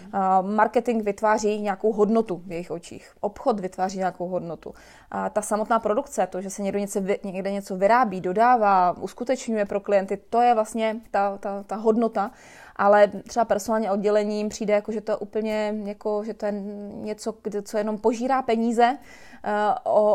marketing 0.55 1.03
vytváří 1.03 1.61
nějakou 1.61 1.91
hodnotu 1.91 2.41
v 2.45 2.51
jejich 2.51 2.71
očích, 2.71 3.11
obchod 3.19 3.59
vytváří 3.59 3.97
nějakou 3.97 4.27
hodnotu. 4.27 4.73
A 5.11 5.29
ta 5.29 5.41
samotná 5.41 5.79
produkce, 5.79 6.27
to, 6.27 6.41
že 6.41 6.49
se 6.49 6.61
někdo 6.61 6.79
něco, 6.79 7.01
někde 7.23 7.51
něco 7.51 7.75
vyrábí, 7.75 8.21
dodává, 8.21 8.97
uskutečňuje 8.97 9.65
pro 9.65 9.79
klienty, 9.79 10.17
to 10.29 10.41
je 10.41 10.53
vlastně 10.53 10.95
ta, 11.11 11.37
ta, 11.37 11.63
ta 11.63 11.75
hodnota 11.75 12.31
ale 12.79 13.07
třeba 13.07 13.45
personálně 13.45 13.91
oddělením 13.91 14.49
přijde 14.49 14.73
jako, 14.73 14.91
že 14.91 15.01
to 15.01 15.11
je 15.11 15.15
úplně 15.15 15.75
jako, 15.85 16.23
že 16.23 16.33
to 16.33 16.45
je 16.45 16.51
něco, 16.91 17.33
co 17.63 17.77
jenom 17.77 17.97
požírá 17.97 18.41
peníze, 18.41 18.97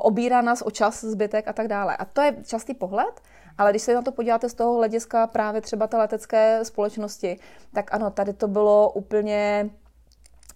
obírá 0.02 0.42
nás 0.42 0.62
o 0.62 0.70
čas, 0.70 1.04
zbytek 1.04 1.48
a 1.48 1.52
tak 1.52 1.68
dále. 1.68 1.96
A 1.96 2.04
to 2.04 2.20
je 2.22 2.36
častý 2.46 2.74
pohled, 2.74 3.20
ale 3.58 3.70
když 3.70 3.82
se 3.82 3.94
na 3.94 4.02
to 4.02 4.12
podíváte 4.12 4.48
z 4.48 4.54
toho 4.54 4.74
hlediska 4.74 5.26
právě 5.26 5.60
třeba 5.60 5.86
té 5.86 5.96
letecké 5.96 6.60
společnosti, 6.62 7.38
tak 7.74 7.94
ano, 7.94 8.10
tady 8.10 8.32
to 8.32 8.48
bylo 8.48 8.90
úplně 8.90 9.70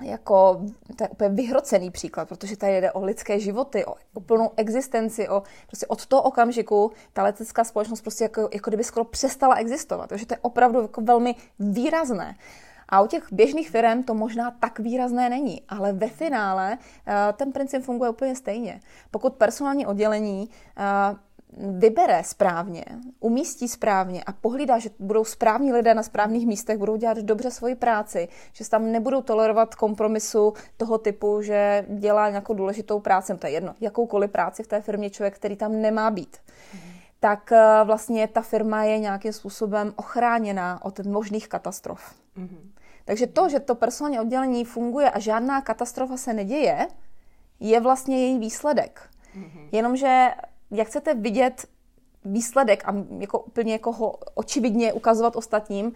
jako, 0.03 0.61
to 0.97 1.05
je 1.05 1.09
úplně 1.09 1.31
vyhrocený 1.31 1.91
příklad, 1.91 2.29
protože 2.29 2.57
tady 2.57 2.81
jde 2.81 2.93
o 2.93 3.05
lidské 3.05 3.41
životy, 3.41 3.87
o 3.87 3.95
úplnou 4.15 4.51
existenci, 4.57 5.29
o 5.29 5.43
prostě 5.67 5.87
od 5.87 6.07
toho 6.07 6.23
okamžiku 6.23 6.93
ta 7.13 7.23
letecká 7.23 7.65
společnost 7.65 8.01
prostě 8.01 8.25
jako, 8.25 8.49
jako 8.53 8.71
kdyby 8.71 8.85
skoro 8.85 9.05
přestala 9.05 9.55
existovat. 9.55 10.09
Takže 10.09 10.27
to 10.27 10.35
je 10.35 10.39
opravdu 10.43 10.83
jako 10.83 11.01
velmi 11.01 11.35
výrazné. 11.59 12.37
A 12.89 13.01
u 13.01 13.07
těch 13.07 13.33
běžných 13.33 13.71
firm 13.71 14.03
to 14.03 14.15
možná 14.15 14.51
tak 14.51 14.79
výrazné 14.79 15.31
není, 15.31 15.63
ale 15.69 15.93
ve 15.93 16.09
finále 16.09 16.79
uh, 16.79 17.15
ten 17.37 17.53
princip 17.53 17.83
funguje 17.83 18.11
úplně 18.11 18.37
stejně. 18.37 18.81
Pokud 19.11 19.35
personální 19.35 19.87
oddělení 19.87 20.49
uh, 21.11 21.19
vybere 21.57 22.25
správně, 22.25 22.85
umístí 23.21 23.69
správně 23.69 24.25
a 24.25 24.33
pohlídá, 24.33 24.79
že 24.79 24.91
budou 24.99 25.25
správní 25.25 25.73
lidé 25.73 25.95
na 25.95 26.03
správných 26.03 26.47
místech, 26.47 26.79
budou 26.79 26.97
dělat 26.97 27.19
dobře 27.19 27.51
svoji 27.51 27.75
práci, 27.75 28.29
že 28.53 28.65
se 28.65 28.71
tam 28.71 28.93
nebudou 28.93 29.23
tolerovat 29.23 29.75
kompromisu 29.75 30.55
toho 30.77 30.99
typu, 30.99 31.43
že 31.43 31.87
dělá 31.89 32.29
nějakou 32.29 32.55
důležitou 32.55 33.01
práci, 33.01 33.37
to 33.37 33.47
je 33.47 33.53
jedno, 33.53 33.75
jakoukoliv 33.81 34.31
práci 34.31 34.63
v 34.63 34.67
té 34.67 34.81
firmě 34.81 35.11
člověk, 35.11 35.35
který 35.35 35.57
tam 35.57 35.81
nemá 35.81 36.11
být. 36.11 36.37
Mm. 36.75 36.81
tak 37.21 37.53
eh, 37.53 37.85
vlastně 37.85 38.29
ta 38.29 38.41
firma 38.41 38.85
je 38.85 38.99
nějakým 38.99 39.33
způsobem 39.33 39.93
ochráněná 39.97 40.85
od 40.85 41.01
možných 41.01 41.49
katastrof. 41.49 42.15
Mm. 42.37 42.71
Takže 43.05 43.27
to, 43.27 43.49
že 43.49 43.61
to 43.61 43.75
personální 43.75 44.21
oddělení 44.21 44.65
funguje 44.65 45.11
a 45.11 45.19
žádná 45.19 45.61
katastrofa 45.61 46.17
se 46.17 46.33
neděje, 46.35 46.89
je 47.61 47.81
vlastně 47.81 48.19
její 48.19 48.39
výsledek. 48.39 49.01
Mm-hmm. 49.37 49.69
Jenomže 49.73 50.29
jak 50.71 50.89
chcete 50.89 51.15
vidět 51.15 51.67
výsledek 52.25 52.89
a 52.89 52.95
jako 53.19 53.39
úplně 53.39 53.73
jako 53.73 53.93
ho 53.93 54.11
očividně 54.35 54.93
ukazovat 54.93 55.37
ostatním, 55.37 55.93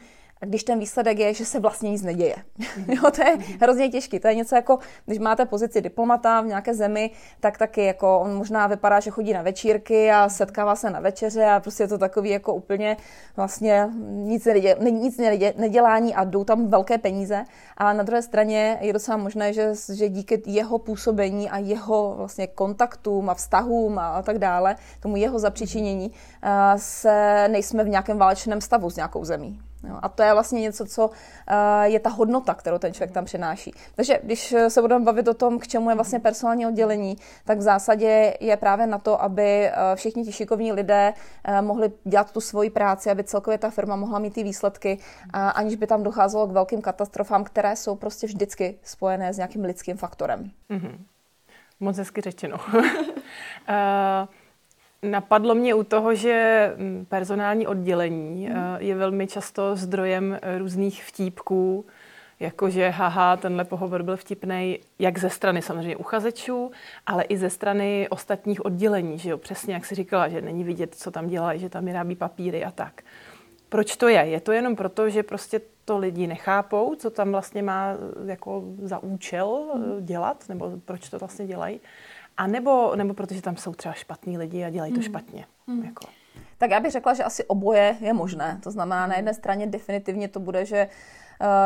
když 0.46 0.64
ten 0.64 0.78
výsledek 0.78 1.18
je, 1.18 1.34
že 1.34 1.44
se 1.44 1.60
vlastně 1.60 1.90
nic 1.90 2.02
neděje. 2.02 2.36
jo, 2.88 3.10
to 3.10 3.22
je 3.22 3.38
hrozně 3.60 3.88
těžké. 3.88 4.20
To 4.20 4.28
je 4.28 4.34
něco 4.34 4.54
jako, 4.54 4.78
když 5.06 5.18
máte 5.18 5.46
pozici 5.46 5.80
diplomata 5.80 6.40
v 6.40 6.46
nějaké 6.46 6.74
zemi, 6.74 7.10
tak 7.40 7.58
taky 7.58 7.84
jako 7.84 8.18
on 8.18 8.34
možná 8.34 8.66
vypadá, 8.66 9.00
že 9.00 9.10
chodí 9.10 9.32
na 9.32 9.42
večírky 9.42 10.10
a 10.10 10.28
setkává 10.28 10.76
se 10.76 10.90
na 10.90 11.00
večeře 11.00 11.44
a 11.44 11.60
prostě 11.60 11.82
je 11.82 11.88
to 11.88 11.98
takový 11.98 12.30
jako 12.30 12.54
úplně 12.54 12.96
vlastně 13.36 13.88
nic, 14.02 14.44
nedělá, 14.44 14.78
nic 14.80 15.20
nedělání 15.56 16.14
a 16.14 16.24
jdou 16.24 16.44
tam 16.44 16.66
velké 16.66 16.98
peníze. 16.98 17.44
A 17.76 17.92
na 17.92 18.02
druhé 18.02 18.22
straně 18.22 18.78
je 18.80 18.92
docela 18.92 19.16
možné, 19.16 19.52
že, 19.52 19.72
že 19.92 20.08
díky 20.08 20.42
jeho 20.46 20.78
působení 20.78 21.50
a 21.50 21.58
jeho 21.58 22.14
vlastně 22.16 22.46
kontaktům 22.46 23.30
a 23.30 23.34
vztahům 23.34 23.98
a, 23.98 24.08
a 24.08 24.22
tak 24.22 24.38
dále, 24.38 24.76
tomu 25.00 25.16
jeho 25.16 25.38
zapříčinění, 25.38 26.12
se 26.76 27.48
nejsme 27.48 27.84
v 27.84 27.88
nějakém 27.88 28.18
válečném 28.18 28.60
stavu 28.60 28.90
s 28.90 28.96
nějakou 28.96 29.24
zemí. 29.24 29.60
Jo, 29.88 29.98
a 30.02 30.08
to 30.08 30.22
je 30.22 30.32
vlastně 30.32 30.60
něco, 30.60 30.86
co 30.86 31.06
uh, 31.06 31.12
je 31.82 32.00
ta 32.00 32.10
hodnota, 32.10 32.54
kterou 32.54 32.78
ten 32.78 32.92
člověk 32.92 33.12
tam 33.12 33.24
přináší. 33.24 33.74
Takže 33.94 34.20
když 34.22 34.54
se 34.68 34.80
budeme 34.80 35.04
bavit 35.04 35.28
o 35.28 35.34
tom, 35.34 35.58
k 35.58 35.68
čemu 35.68 35.90
je 35.90 35.94
vlastně 35.94 36.20
personální 36.20 36.66
oddělení, 36.66 37.16
tak 37.44 37.58
v 37.58 37.62
zásadě 37.62 38.34
je 38.40 38.56
právě 38.56 38.86
na 38.86 38.98
to, 38.98 39.22
aby 39.22 39.70
uh, 39.70 39.96
všichni 39.96 40.24
ti 40.24 40.32
šikovní 40.32 40.72
lidé 40.72 41.14
uh, 41.48 41.62
mohli 41.66 41.92
dělat 42.04 42.32
tu 42.32 42.40
svoji 42.40 42.70
práci, 42.70 43.10
aby 43.10 43.24
celkově 43.24 43.58
ta 43.58 43.70
firma 43.70 43.96
mohla 43.96 44.18
mít 44.18 44.34
ty 44.34 44.42
výsledky, 44.42 44.98
aniž 45.32 45.76
by 45.76 45.86
tam 45.86 46.02
docházelo 46.02 46.46
k 46.46 46.52
velkým 46.52 46.82
katastrofám, 46.82 47.44
které 47.44 47.76
jsou 47.76 47.96
prostě 47.96 48.26
vždycky 48.26 48.78
spojené 48.82 49.32
s 49.32 49.36
nějakým 49.36 49.64
lidským 49.64 49.96
faktorem. 49.96 50.50
Mm-hmm. 50.70 50.98
Moc 51.80 51.96
hezky 51.96 52.20
řečeno. 52.20 52.56
uh... 52.74 52.82
Napadlo 55.02 55.54
mě 55.54 55.74
u 55.74 55.82
toho, 55.82 56.14
že 56.14 56.74
mm, 56.76 57.06
personální 57.08 57.66
oddělení 57.66 58.48
mm. 58.48 58.56
je 58.78 58.94
velmi 58.94 59.26
často 59.26 59.76
zdrojem 59.76 60.38
eh, 60.42 60.58
různých 60.58 61.04
vtípků, 61.04 61.86
jakože 62.40 62.88
haha, 62.88 63.36
tenhle 63.36 63.64
pohovor 63.64 64.02
byl 64.02 64.16
vtipný, 64.16 64.78
jak 64.98 65.18
ze 65.18 65.30
strany 65.30 65.62
samozřejmě 65.62 65.96
uchazečů, 65.96 66.70
ale 67.06 67.22
i 67.22 67.36
ze 67.36 67.50
strany 67.50 68.08
ostatních 68.10 68.64
oddělení, 68.64 69.18
že 69.18 69.30
jo, 69.30 69.38
přesně 69.38 69.74
jak 69.74 69.86
si 69.86 69.94
říkala, 69.94 70.28
že 70.28 70.40
není 70.40 70.64
vidět, 70.64 70.94
co 70.94 71.10
tam 71.10 71.28
dělají, 71.28 71.60
že 71.60 71.68
tam 71.68 71.84
vyrábí 71.84 72.16
papíry 72.16 72.64
a 72.64 72.70
tak. 72.70 73.02
Proč 73.68 73.96
to 73.96 74.08
je? 74.08 74.20
Je 74.20 74.40
to 74.40 74.52
jenom 74.52 74.76
proto, 74.76 75.10
že 75.10 75.22
prostě 75.22 75.60
to 75.84 75.98
lidi 75.98 76.26
nechápou, 76.26 76.94
co 76.94 77.10
tam 77.10 77.30
vlastně 77.30 77.62
má 77.62 77.94
jako 78.26 78.64
za 78.82 78.98
účel 78.98 79.64
mm. 79.74 80.06
dělat, 80.06 80.44
nebo 80.48 80.72
proč 80.84 81.08
to 81.08 81.18
vlastně 81.18 81.46
dělají? 81.46 81.80
A 82.42 82.46
nebo, 82.46 82.96
nebo 82.96 83.14
protože 83.14 83.42
tam 83.42 83.56
jsou 83.56 83.72
třeba 83.72 83.94
špatní 83.94 84.38
lidi 84.38 84.64
a 84.64 84.70
dělají 84.70 84.92
to 84.92 85.00
hmm. 85.00 85.08
špatně. 85.08 85.44
Hmm. 85.68 85.84
Jako. 85.84 86.06
Tak 86.58 86.70
já 86.70 86.80
bych 86.80 86.92
řekla, 86.92 87.14
že 87.14 87.24
asi 87.24 87.44
oboje 87.44 87.96
je 88.00 88.12
možné. 88.12 88.58
To 88.62 88.70
znamená, 88.70 89.06
na 89.06 89.16
jedné 89.16 89.34
straně 89.34 89.66
definitivně 89.66 90.28
to 90.28 90.40
bude, 90.40 90.64
že 90.64 90.76
Eh, 90.86 90.88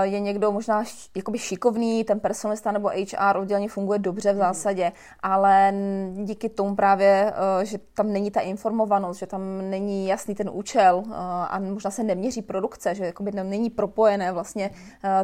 je 0.03 0.21
někdo 0.21 0.53
možná 0.53 0.85
jakoby 1.17 1.39
šikovný, 1.39 2.05
ten 2.05 2.21
personalista 2.21 2.73
nebo 2.73 2.89
HR 2.89 3.37
oddělení 3.37 3.69
funguje 3.69 3.99
dobře 3.99 4.33
v 4.33 4.37
mhm. 4.37 4.41
zásadě, 4.41 4.93
ale 5.21 5.75
díky 6.13 6.49
tomu 6.49 6.77
právě, 6.77 7.33
eh, 7.61 7.65
že 7.65 7.79
tam 7.95 8.13
není 8.13 8.31
ta 8.31 8.41
informovanost, 8.41 9.19
že 9.19 9.27
tam 9.27 9.71
není 9.71 10.07
jasný 10.07 10.35
ten 10.35 10.51
účel 10.53 11.03
eh, 11.07 11.13
a 11.49 11.59
možná 11.59 11.91
se 11.91 12.03
neměří 12.03 12.43
produkce, 12.43 12.95
že 12.95 13.05
jakoby 13.05 13.33
není 13.33 13.71
propojené 13.71 14.33
vlastně 14.33 14.71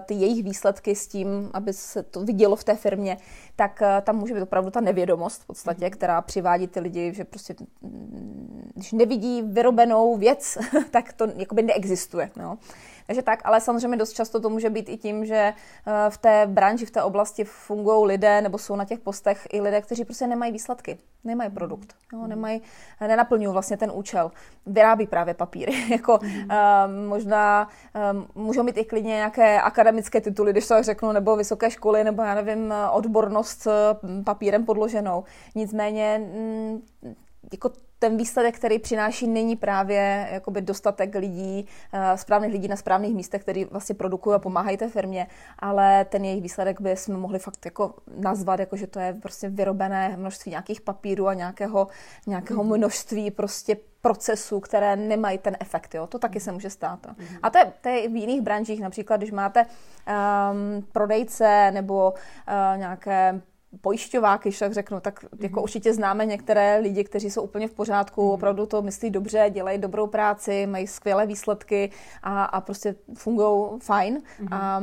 ty 0.06 0.14
jejich 0.14 0.44
výsledky 0.44 0.94
s 0.94 1.09
tím, 1.09 1.50
aby 1.54 1.73
se 1.73 2.02
to 2.02 2.21
vidělo 2.25 2.56
v 2.56 2.64
té 2.64 2.75
firmě, 2.75 3.16
tak 3.56 3.82
tam 4.02 4.16
může 4.16 4.35
být 4.35 4.42
opravdu 4.42 4.71
ta 4.71 4.80
nevědomost 4.80 5.42
v 5.42 5.47
podstatě, 5.47 5.85
mhm. 5.85 5.90
která 5.90 6.23
přivádí 6.23 6.66
ty 6.66 6.80
lidi, 6.80 7.14
že 7.14 7.25
prostě 7.25 7.54
mm, 7.82 8.71
když 8.75 8.92
nevidí 8.92 9.42
vyrobenou 9.42 10.16
věc, 10.16 10.59
tak 10.90 11.12
to 11.12 11.26
jakoby 11.37 11.62
neexistuje. 11.62 12.30
No. 12.37 12.59
Takže 13.12 13.23
tak, 13.23 13.40
ale 13.45 13.61
samozřejmě 13.61 13.97
dost 13.97 14.12
často 14.12 14.40
to 14.40 14.50
může 14.50 14.71
být 14.71 14.88
i 14.88 14.97
tím, 14.97 15.26
že 15.26 15.35
eh, 15.37 16.11
v 16.11 16.19
té 16.19 16.47
branži, 16.47 16.87
v 16.87 16.90
té 16.90 17.02
oblasti 17.02 17.45
fungují 17.45 18.07
lidé 18.07 18.40
nebo 18.40 18.59
jsou 18.59 18.76
na 18.76 18.85
těch 18.85 18.99
postech 18.99 19.49
i 19.52 19.61
lidé, 19.61 19.81
kteří 19.81 20.04
prostě 20.04 20.26
nemají 20.26 20.52
výsledky, 20.52 20.99
nemají 21.25 21.50
produkt, 21.50 21.95
jo, 22.12 22.19
hmm. 22.19 22.28
nemají, 22.28 22.62
nenaplňují 23.00 23.52
vlastně 23.52 23.76
ten 23.76 23.92
účel. 23.95 24.31
Vyrábí 24.66 25.07
právě 25.07 25.35
papíry. 25.35 25.73
jako, 25.90 26.19
mm. 26.23 26.28
uh, 26.28 27.09
možná 27.09 27.69
um, 28.12 28.45
můžou 28.45 28.62
mít 28.62 28.76
i 28.76 28.85
klidně 28.85 29.14
nějaké 29.14 29.61
akademické 29.61 30.21
tituly, 30.21 30.52
když 30.52 30.69
to 30.69 30.75
tak 30.75 30.85
řeknu, 30.85 31.12
nebo 31.12 31.37
vysoké 31.37 31.71
školy, 31.71 32.04
nebo 32.04 32.23
já 32.23 32.35
nevím, 32.35 32.75
odbornost 32.90 33.66
papírem 34.25 34.64
podloženou. 34.64 35.25
Nicméně 35.54 36.19
mm, 36.35 36.83
jako 37.52 37.71
ten 38.02 38.16
výsledek, 38.16 38.56
který 38.56 38.78
přináší, 38.78 39.26
není 39.26 39.56
právě 39.56 40.28
jakoby 40.32 40.61
dostatek 40.61 41.14
lidí, 41.14 41.66
uh, 41.94 42.00
správných 42.16 42.52
lidí 42.52 42.68
na 42.68 42.76
správných 42.76 43.14
místech, 43.14 43.42
který 43.42 43.64
vlastně 43.64 43.94
produkují 43.94 44.35
a 44.35 44.38
pomáhají 44.38 44.76
té 44.76 44.88
firmě, 44.88 45.26
ale 45.59 46.04
ten 46.04 46.25
jejich 46.25 46.42
výsledek 46.42 46.80
by 46.80 46.97
jsme 46.97 47.16
mohli 47.16 47.38
fakt 47.38 47.64
jako 47.64 47.94
nazvat, 48.16 48.61
jako 48.61 48.76
že 48.76 48.87
to 48.87 49.00
je 49.00 49.14
prostě 49.23 49.49
vyrobené 49.49 50.16
množství 50.16 50.50
nějakých 50.50 50.80
papírů 50.80 51.28
a 51.28 51.35
nějakého, 51.35 51.87
nějakého 52.26 52.64
mhm. 52.64 52.76
množství 52.76 53.30
prostě 53.30 53.76
procesů, 54.00 54.61
které 54.61 54.97
nemají 54.97 55.38
ten 55.38 55.56
efekt. 55.61 55.94
Jo? 55.94 56.06
To 56.06 56.18
taky 56.18 56.40
se 56.40 56.52
může 56.52 56.71
stát. 56.71 57.06
Mm-hmm. 57.06 57.38
A 57.42 57.50
to 57.50 57.59
je, 57.59 57.73
to 57.80 57.88
je 57.88 58.09
v 58.09 58.16
jiných 58.16 58.40
branžích, 58.40 58.80
například 58.80 59.16
když 59.16 59.30
máte 59.30 59.66
um, 59.66 60.87
prodejce 60.92 61.71
nebo 61.71 62.11
uh, 62.12 62.78
nějaké 62.78 63.40
pojišťováky, 63.80 64.48
když 64.48 64.58
tak 64.58 64.72
řeknu, 64.72 65.00
tak 65.00 65.24
jako 65.40 65.60
mm-hmm. 65.60 65.62
určitě 65.62 65.94
známe 65.94 66.26
některé 66.26 66.78
lidi, 66.78 67.04
kteří 67.04 67.30
jsou 67.30 67.42
úplně 67.42 67.68
v 67.68 67.74
pořádku, 67.74 68.22
mm-hmm. 68.22 68.34
opravdu 68.34 68.66
to 68.66 68.82
myslí 68.82 69.10
dobře, 69.10 69.46
dělají 69.50 69.78
dobrou 69.78 70.06
práci, 70.06 70.66
mají 70.66 70.86
skvělé 70.86 71.26
výsledky 71.26 71.90
a, 72.22 72.44
a 72.44 72.60
prostě 72.60 72.94
fungují 73.14 73.80
fajn 73.80 74.18
mm-hmm. 74.18 74.54
a, 74.54 74.82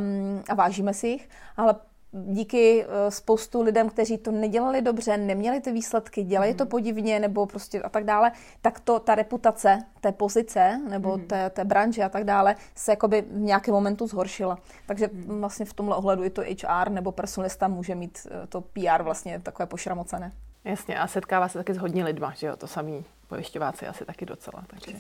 a 0.50 0.53
vážíme 0.53 0.93
si 0.93 1.08
jich, 1.08 1.29
ale 1.58 1.75
díky 2.12 2.86
eh, 2.86 3.12
spoustu 3.12 3.62
lidem, 3.62 3.89
kteří 3.89 4.18
to 4.18 4.32
nedělali 4.32 4.82
dobře, 4.82 5.18
neměli 5.18 5.62
ty 5.62 5.72
výsledky, 5.72 6.24
dělají 6.24 6.51
mm. 6.51 6.58
to 6.58 6.63
mhm. 6.63 6.70
podivně 6.70 7.20
nebo 7.20 7.46
prostě 7.46 7.82
a 7.82 7.89
tak 7.89 8.04
dále, 8.04 8.32
tak 8.62 8.80
to 8.80 9.00
ta 9.00 9.16
reputace 9.16 9.80
té 10.01 10.12
pozice 10.12 10.82
nebo 10.89 11.18
mm. 11.18 11.28
té, 11.28 11.50
té 11.50 11.66
branže 11.66 12.04
a 12.04 12.10
tak 12.10 12.24
dále 12.24 12.56
se 12.75 12.92
jakoby 12.92 13.22
v 13.22 13.39
nějakém 13.39 13.74
momentu 13.74 14.08
zhoršila. 14.08 14.58
Takže 14.86 15.10
mm. 15.13 15.39
vlastně 15.39 15.66
v 15.66 15.74
tomhle 15.74 15.96
ohledu 15.96 16.24
i 16.24 16.30
to 16.30 16.42
HR 16.42 16.89
nebo 16.89 17.12
personalista 17.12 17.68
může 17.68 17.96
mít 17.96 18.28
eh, 18.32 18.48
to 18.48 18.62
PR 18.62 19.04
vlastně 19.04 19.39
takové 19.39 19.66
pošramocené. 19.66 20.32
Jasně 20.63 21.00
a 21.00 21.08
setkává 21.08 21.48
se 21.48 21.58
taky 21.58 21.74
s 21.74 21.78
hodně 21.78 22.04
lidma, 22.04 22.34
že 22.36 22.48
jo, 22.48 22.56
to 22.56 22.68
samý 22.68 23.06
pojišťováci 23.28 23.88
asi 23.88 24.06
taky 24.06 24.25
docela. 24.25 24.63
Takže. 24.68 24.92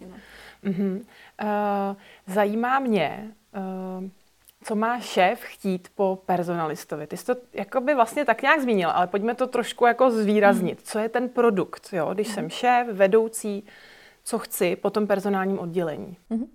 Mm-hmm. 0.63 0.95
Uh, 0.97 1.95
zajímá 2.27 2.79
mě, 2.79 3.31
uh, 3.97 4.09
co 4.63 4.75
má 4.75 4.99
šéf 4.99 5.39
chtít 5.41 5.87
po 5.95 6.19
personalistovi. 6.25 7.07
Ty 7.07 7.17
jsi 7.17 7.25
to 7.25 7.35
jakoby 7.53 7.95
vlastně 7.95 8.25
tak 8.25 8.41
nějak 8.41 8.61
zmínil, 8.61 8.89
ale 8.89 9.07
pojďme 9.07 9.35
to 9.35 9.47
trošku 9.47 9.85
jako 9.85 10.11
zvýraznit. 10.11 10.79
Mm. 10.79 10.83
Co 10.83 10.99
je 10.99 11.09
ten 11.09 11.29
produkt, 11.29 11.89
jo? 11.91 12.13
když 12.13 12.27
mm. 12.27 12.33
jsem 12.33 12.49
šéf, 12.49 12.87
vedoucí, 12.87 13.65
co 14.23 14.39
chci 14.39 14.75
po 14.75 14.89
tom 14.89 15.07
personálním 15.07 15.59
oddělení? 15.59 16.17
Mm. 16.29 16.45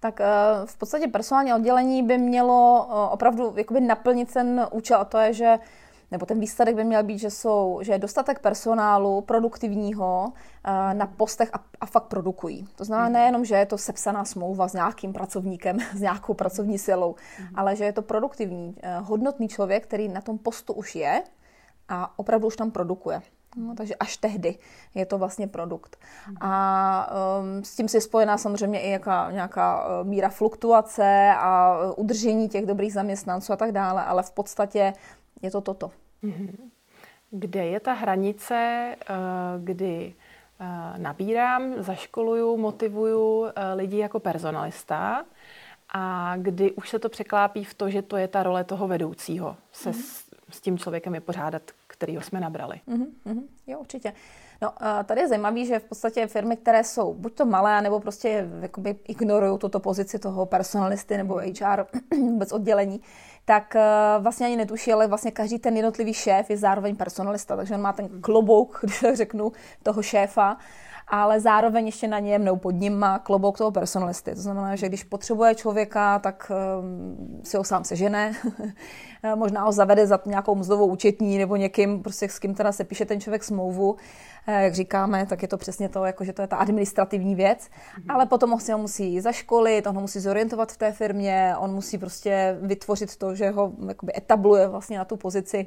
Tak 0.00 0.20
v 0.64 0.78
podstatě 0.78 1.08
personální 1.08 1.54
oddělení 1.54 2.02
by 2.02 2.18
mělo 2.18 2.88
opravdu 3.10 3.54
jakoby 3.56 3.80
naplnit 3.80 4.32
ten 4.32 4.66
účel 4.70 4.98
a 4.98 5.04
to 5.04 5.18
je, 5.18 5.32
že 5.32 5.58
nebo 6.10 6.26
ten 6.26 6.40
výsledek 6.40 6.76
by 6.76 6.84
měl 6.84 7.02
být, 7.02 7.18
že, 7.18 7.30
jsou, 7.30 7.78
že 7.82 7.92
je 7.92 7.98
dostatek 7.98 8.38
personálu 8.38 9.20
produktivního 9.20 10.32
eh, 10.64 10.94
na 10.94 11.06
postech 11.06 11.50
a, 11.52 11.58
a 11.80 11.86
fakt 11.86 12.04
produkují. 12.04 12.68
To 12.76 12.84
znamená 12.84 13.08
mhm. 13.08 13.12
nejenom, 13.12 13.44
že 13.44 13.54
je 13.54 13.66
to 13.66 13.78
sepsaná 13.78 14.24
smlouva 14.24 14.68
s 14.68 14.72
nějakým 14.72 15.12
pracovníkem, 15.12 15.78
s 15.96 16.00
nějakou 16.00 16.34
pracovní 16.34 16.78
silou, 16.78 17.14
mm. 17.40 17.46
ale 17.54 17.76
že 17.76 17.84
je 17.84 17.92
to 17.92 18.02
produktivní, 18.02 18.76
eh, 18.82 18.98
hodnotný 18.98 19.48
člověk, 19.48 19.86
který 19.86 20.08
na 20.08 20.20
tom 20.20 20.38
postu 20.38 20.72
už 20.72 20.94
je 20.94 21.22
a 21.88 22.18
opravdu 22.18 22.46
už 22.46 22.56
tam 22.56 22.70
produkuje. 22.70 23.22
No, 23.56 23.74
takže 23.74 23.94
až 23.94 24.16
tehdy 24.16 24.58
je 24.94 25.06
to 25.06 25.18
vlastně 25.18 25.48
produkt. 25.48 25.96
Mhm. 26.26 26.36
A 26.40 27.10
um, 27.40 27.64
s 27.64 27.76
tím 27.76 27.88
si 27.88 27.96
je 27.96 28.00
spojená 28.00 28.38
samozřejmě 28.38 28.80
i 28.80 28.90
jaká, 28.90 29.30
nějaká 29.30 29.86
uh, 29.86 30.06
míra 30.06 30.28
fluktuace 30.28 31.32
a 31.38 31.78
udržení 31.96 32.48
těch 32.48 32.66
dobrých 32.66 32.92
zaměstnanců 32.92 33.52
a 33.52 33.56
tak 33.56 33.72
dále, 33.72 34.04
ale 34.04 34.22
v 34.22 34.30
podstatě 34.30 34.92
je 35.46 35.50
to 35.50 35.60
toto. 35.60 35.90
Mhm. 36.22 36.70
Kde 37.30 37.66
je 37.66 37.80
ta 37.80 37.92
hranice, 37.92 38.56
eh, 38.56 39.14
kdy 39.58 40.14
eh, 40.60 40.98
nabírám, 40.98 41.82
zaškoluju, 41.82 42.56
motivuju 42.56 43.46
eh, 43.46 43.74
lidi 43.74 43.98
jako 43.98 44.20
personalista 44.20 45.24
a 45.88 46.34
kdy 46.36 46.72
už 46.72 46.88
se 46.88 46.98
to 46.98 47.08
překlápí 47.08 47.64
v 47.64 47.74
to, 47.74 47.90
že 47.90 48.02
to 48.02 48.16
je 48.16 48.28
ta 48.28 48.42
role 48.42 48.64
toho 48.64 48.88
vedoucího, 48.88 49.56
se 49.72 49.90
mm-hmm. 49.90 50.02
s, 50.02 50.24
s 50.50 50.60
tím 50.60 50.78
člověkem 50.78 51.12
vypořádat, 51.12 51.62
kterýho 51.86 52.22
jsme 52.22 52.40
nabrali. 52.40 52.80
Mm-hmm. 52.88 53.42
Jo, 53.66 53.78
určitě. 53.78 54.12
No, 54.62 54.72
tady 55.04 55.20
je 55.20 55.28
zajímavé, 55.28 55.64
že 55.64 55.78
v 55.78 55.84
podstatě 55.84 56.26
firmy, 56.26 56.56
které 56.56 56.84
jsou 56.84 57.14
buď 57.14 57.34
to 57.34 57.46
malé, 57.46 57.82
nebo 57.82 58.00
prostě 58.00 58.48
jakoby 58.60 58.96
ignorují 59.08 59.58
tuto 59.58 59.80
pozici 59.80 60.18
toho 60.18 60.46
personalisty 60.46 61.16
nebo 61.16 61.34
HR 61.34 61.86
vůbec 62.16 62.52
oddělení, 62.52 63.00
tak 63.48 63.76
vlastně 64.18 64.46
ani 64.46 64.56
netuší, 64.56 64.92
ale 64.92 65.06
vlastně 65.06 65.30
každý 65.30 65.58
ten 65.58 65.76
jednotlivý 65.76 66.14
šéf 66.14 66.50
je 66.50 66.56
zároveň 66.56 66.96
personalista, 66.96 67.56
takže 67.56 67.74
on 67.74 67.80
má 67.80 67.92
ten 67.92 68.20
klobouk, 68.20 68.78
když 68.82 69.04
řeknu, 69.14 69.52
toho 69.82 70.02
šéfa 70.02 70.56
ale 71.08 71.40
zároveň 71.40 71.86
ještě 71.86 72.08
na 72.08 72.18
něm 72.18 72.44
nebo 72.44 72.56
pod 72.56 72.70
ním 72.70 72.98
má 72.98 73.18
klobouk 73.18 73.58
toho 73.58 73.70
personalisty. 73.70 74.34
To 74.34 74.40
znamená, 74.40 74.76
že 74.76 74.88
když 74.88 75.04
potřebuje 75.04 75.54
člověka, 75.54 76.18
tak 76.18 76.52
um, 76.80 77.40
si 77.44 77.56
ho 77.56 77.64
sám 77.64 77.84
sežene, 77.84 78.32
možná 79.34 79.64
ho 79.64 79.72
zavede 79.72 80.06
za 80.06 80.20
nějakou 80.26 80.54
mzdovou 80.54 80.86
účetní 80.86 81.38
nebo 81.38 81.56
někým, 81.56 82.02
prostě 82.02 82.28
s 82.28 82.38
kým 82.38 82.54
teda 82.54 82.72
se 82.72 82.84
píše 82.84 83.04
ten 83.04 83.20
člověk 83.20 83.44
smlouvu, 83.44 83.96
eh, 84.46 84.62
jak 84.64 84.74
říkáme, 84.74 85.26
tak 85.26 85.42
je 85.42 85.48
to 85.48 85.56
přesně 85.56 85.88
to, 85.88 86.04
jako 86.04 86.24
že 86.24 86.32
to 86.32 86.42
je 86.42 86.48
ta 86.48 86.56
administrativní 86.56 87.34
věc, 87.34 87.58
mm-hmm. 87.58 88.14
ale 88.14 88.26
potom 88.26 88.50
ho 88.50 88.58
si 88.58 88.72
ho 88.72 88.78
musí 88.78 89.20
zaškolit, 89.20 89.86
on 89.86 89.94
ho 89.94 90.00
musí 90.00 90.20
zorientovat 90.20 90.72
v 90.72 90.76
té 90.76 90.92
firmě, 90.92 91.54
on 91.58 91.74
musí 91.74 91.98
prostě 91.98 92.58
vytvořit 92.60 93.16
to, 93.16 93.34
že 93.34 93.50
ho 93.50 93.72
jakoby 93.88 94.12
etabluje 94.16 94.68
vlastně 94.68 94.98
na 94.98 95.04
tu 95.04 95.16
pozici 95.16 95.66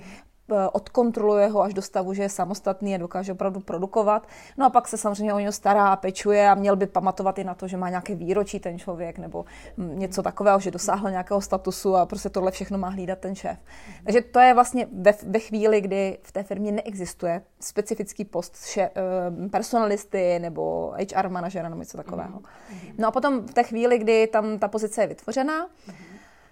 odkontroluje 0.72 1.48
ho 1.48 1.62
až 1.62 1.74
do 1.74 1.82
stavu, 1.82 2.14
že 2.14 2.24
je 2.24 2.30
samostatný 2.30 2.96
a 2.96 2.98
dokáže 2.98 3.32
opravdu 3.32 3.60
produkovat. 3.60 4.28
No 4.58 4.66
a 4.66 4.70
pak 4.70 4.88
se 4.88 4.98
samozřejmě 4.98 5.34
o 5.34 5.40
něj 5.40 5.52
stará 5.52 5.88
a 5.88 5.96
pečuje 5.96 6.50
a 6.50 6.56
měl 6.56 6.76
by 6.76 6.88
pamatovat 6.88 7.40
i 7.40 7.44
na 7.44 7.54
to, 7.54 7.68
že 7.68 7.78
má 7.78 7.90
nějaké 7.90 8.16
výročí 8.16 8.60
ten 8.60 8.80
člověk 8.80 9.18
nebo 9.18 9.46
něco 9.78 10.24
takového, 10.24 10.60
že 10.60 10.72
dosáhl 10.72 11.12
nějakého 11.12 11.42
statusu 11.42 11.96
a 11.96 12.06
prostě 12.06 12.30
tohle 12.30 12.52
všechno 12.52 12.78
má 12.78 12.90
hlídat 12.90 13.20
ten 13.20 13.36
šéf. 13.36 13.58
Takže 14.04 14.22
to 14.22 14.40
je 14.40 14.54
vlastně 14.54 14.88
ve, 14.92 15.14
ve 15.28 15.40
chvíli, 15.40 15.82
kdy 15.82 16.18
v 16.24 16.32
té 16.32 16.44
firmě 16.44 16.72
neexistuje 16.72 17.42
specifický 17.60 18.26
post 18.26 18.66
še, 18.66 18.82
eh, 18.82 19.50
personalisty 19.50 20.40
nebo 20.40 20.94
HR 21.16 21.30
manažera 21.30 21.70
nebo 21.70 21.82
něco 21.82 21.98
takového. 21.98 22.40
No 22.98 23.08
a 23.08 23.12
potom 23.12 23.48
v 23.48 23.54
té 23.54 23.64
chvíli, 23.64 24.00
kdy 24.00 24.28
tam 24.28 24.60
ta 24.60 24.68
pozice 24.68 25.02
je 25.02 25.08
vytvořená, 25.08 25.68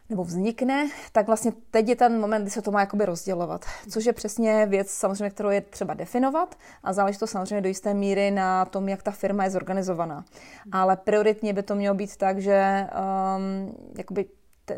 nebo 0.10 0.24
vznikne, 0.24 0.90
tak 1.12 1.28
vlastně 1.28 1.52
teď 1.72 1.90
je 1.90 1.96
ten 1.96 2.20
moment, 2.20 2.42
kdy 2.42 2.52
se 2.52 2.62
to 2.62 2.72
má 2.72 2.80
jakoby 2.80 3.06
rozdělovat. 3.06 3.66
Což 3.90 4.06
je 4.06 4.14
přesně 4.14 4.66
věc, 4.66 4.90
samozřejmě, 4.90 5.30
kterou 5.30 5.50
je 5.50 5.62
třeba 5.62 5.94
definovat 5.94 6.56
a 6.84 6.94
záleží 6.94 7.20
to 7.20 7.28
samozřejmě 7.28 7.62
do 7.62 7.68
jisté 7.68 7.94
míry 7.94 8.32
na 8.32 8.66
tom, 8.66 8.90
jak 8.90 9.04
ta 9.04 9.12
firma 9.12 9.44
je 9.44 9.52
zorganizovaná. 9.52 10.26
Ale 10.72 10.98
prioritně 10.98 11.54
by 11.54 11.64
to 11.64 11.76
mělo 11.76 11.96
být 11.96 12.18
tak, 12.18 12.40
že 12.40 12.88
um, 13.38 13.76
jakoby 13.98 14.26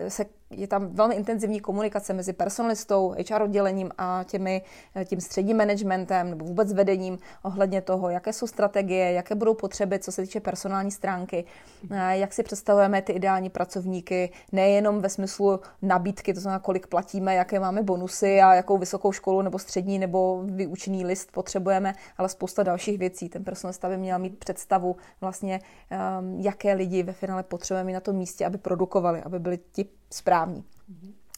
se 0.08 0.26
je 0.52 0.68
tam 0.68 0.88
velmi 0.88 1.16
intenzivní 1.16 1.60
komunikace 1.60 2.14
mezi 2.14 2.34
personalistou, 2.34 3.16
HR 3.32 3.42
oddělením 3.42 3.92
a 3.98 4.24
těmi, 4.24 4.62
eh, 4.96 5.06
tím 5.06 5.22
středním 5.22 5.58
managementem 5.58 6.30
nebo 6.30 6.46
vůbec 6.46 6.74
vedením 6.74 7.18
ohledně 7.44 7.82
toho, 7.82 8.10
jaké 8.10 8.34
jsou 8.34 8.48
strategie, 8.48 9.12
jaké 9.12 9.36
budou 9.36 9.54
potřeby, 9.54 10.00
co 10.00 10.12
se 10.12 10.22
týče 10.22 10.40
personální 10.40 10.92
stránky, 10.92 11.46
eh, 11.92 12.18
jak 12.18 12.34
si 12.34 12.44
představujeme 12.44 13.02
ty 13.02 13.12
ideální 13.12 13.50
pracovníky, 13.50 14.32
nejenom 14.52 15.02
ve 15.02 15.10
smyslu 15.10 15.60
nabídky, 15.82 16.34
to 16.34 16.40
znamená, 16.40 16.60
kolik 16.60 16.88
platíme, 16.88 17.36
jaké 17.36 17.60
máme 17.60 17.84
bonusy 17.84 18.42
a 18.42 18.54
jakou 18.54 18.78
vysokou 18.78 19.12
školu 19.12 19.42
nebo 19.42 19.60
střední 19.60 20.00
nebo 20.00 20.44
vyučený 20.46 21.06
list 21.06 21.32
potřebujeme, 21.32 21.94
ale 22.18 22.30
spousta 22.30 22.64
dalších 22.64 23.00
věcí. 23.00 23.30
Ten 23.30 23.44
personalista 23.44 23.90
by 23.90 23.98
měl 23.98 24.20
mít 24.20 24.40
představu 24.40 24.96
vlastně, 25.22 25.60
ehm, 25.90 26.40
jaké 26.40 26.74
lidi 26.74 27.04
ve 27.04 27.14
finále 27.14 27.44
potřebujeme 27.44 27.94
na 27.94 28.00
tom 28.00 28.16
místě, 28.16 28.46
aby 28.46 28.58
produkovali, 28.58 29.22
aby 29.22 29.40
byli 29.40 29.60
ti 29.72 29.86
správní. 30.14 30.39
嗯。 30.46 30.64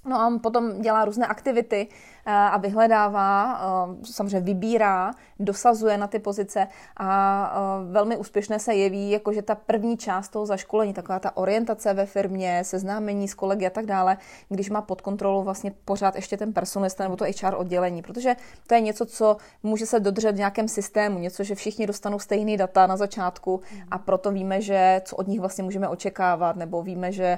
No 0.06 0.22
a 0.22 0.40
potom 0.40 0.82
dělá 0.82 1.06
různé 1.06 1.28
aktivity, 1.28 1.88
Eh, 2.26 2.32
a 2.32 2.58
vyhledává, 2.58 3.62
eh, 3.62 4.06
samozřejmě 4.06 4.40
vybírá, 4.40 5.12
dosazuje 5.40 5.98
na 5.98 6.08
ty 6.08 6.20
pozice 6.20 6.68
a 6.98 7.54
eh, 7.54 7.92
velmi 7.92 8.18
úspěšné 8.18 8.60
se 8.60 8.74
jeví, 8.74 9.12
jakože 9.12 9.42
ta 9.42 9.56
první 9.56 9.98
část 9.98 10.30
toho 10.30 10.46
zaškolení, 10.46 10.94
taková 10.94 11.20
ta 11.20 11.38
orientace 11.38 11.94
ve 11.94 12.06
firmě, 12.06 12.62
seznámení 12.66 13.28
s 13.28 13.34
kolegy 13.34 13.68
a 13.68 13.70
tak 13.70 13.86
dále, 13.86 14.18
když 14.50 14.70
má 14.70 14.82
pod 14.82 15.02
kontrolou 15.02 15.44
vlastně 15.44 15.74
pořád 15.86 16.16
ještě 16.16 16.38
ten 16.38 16.54
personalista 16.54 17.04
nebo 17.04 17.16
to 17.16 17.26
HR 17.26 17.56
oddělení, 17.56 18.02
protože 18.02 18.36
to 18.68 18.76
je 18.76 18.82
něco, 18.82 19.06
co 19.06 19.38
může 19.64 19.86
se 19.86 20.00
dodržet 20.00 20.32
v 20.32 20.38
nějakém 20.38 20.68
systému, 20.68 21.20
něco, 21.20 21.44
že 21.44 21.56
všichni 21.56 21.88
dostanou 21.88 22.20
stejný 22.20 22.58
data 22.58 22.88
na 22.88 22.98
začátku 22.98 23.62
a 23.92 23.98
proto 23.98 24.32
víme, 24.32 24.62
že 24.62 25.02
co 25.06 25.16
od 25.16 25.28
nich 25.28 25.40
vlastně 25.40 25.64
můžeme 25.64 25.88
očekávat, 25.88 26.56
nebo 26.56 26.84
víme, 26.84 27.12
že 27.12 27.38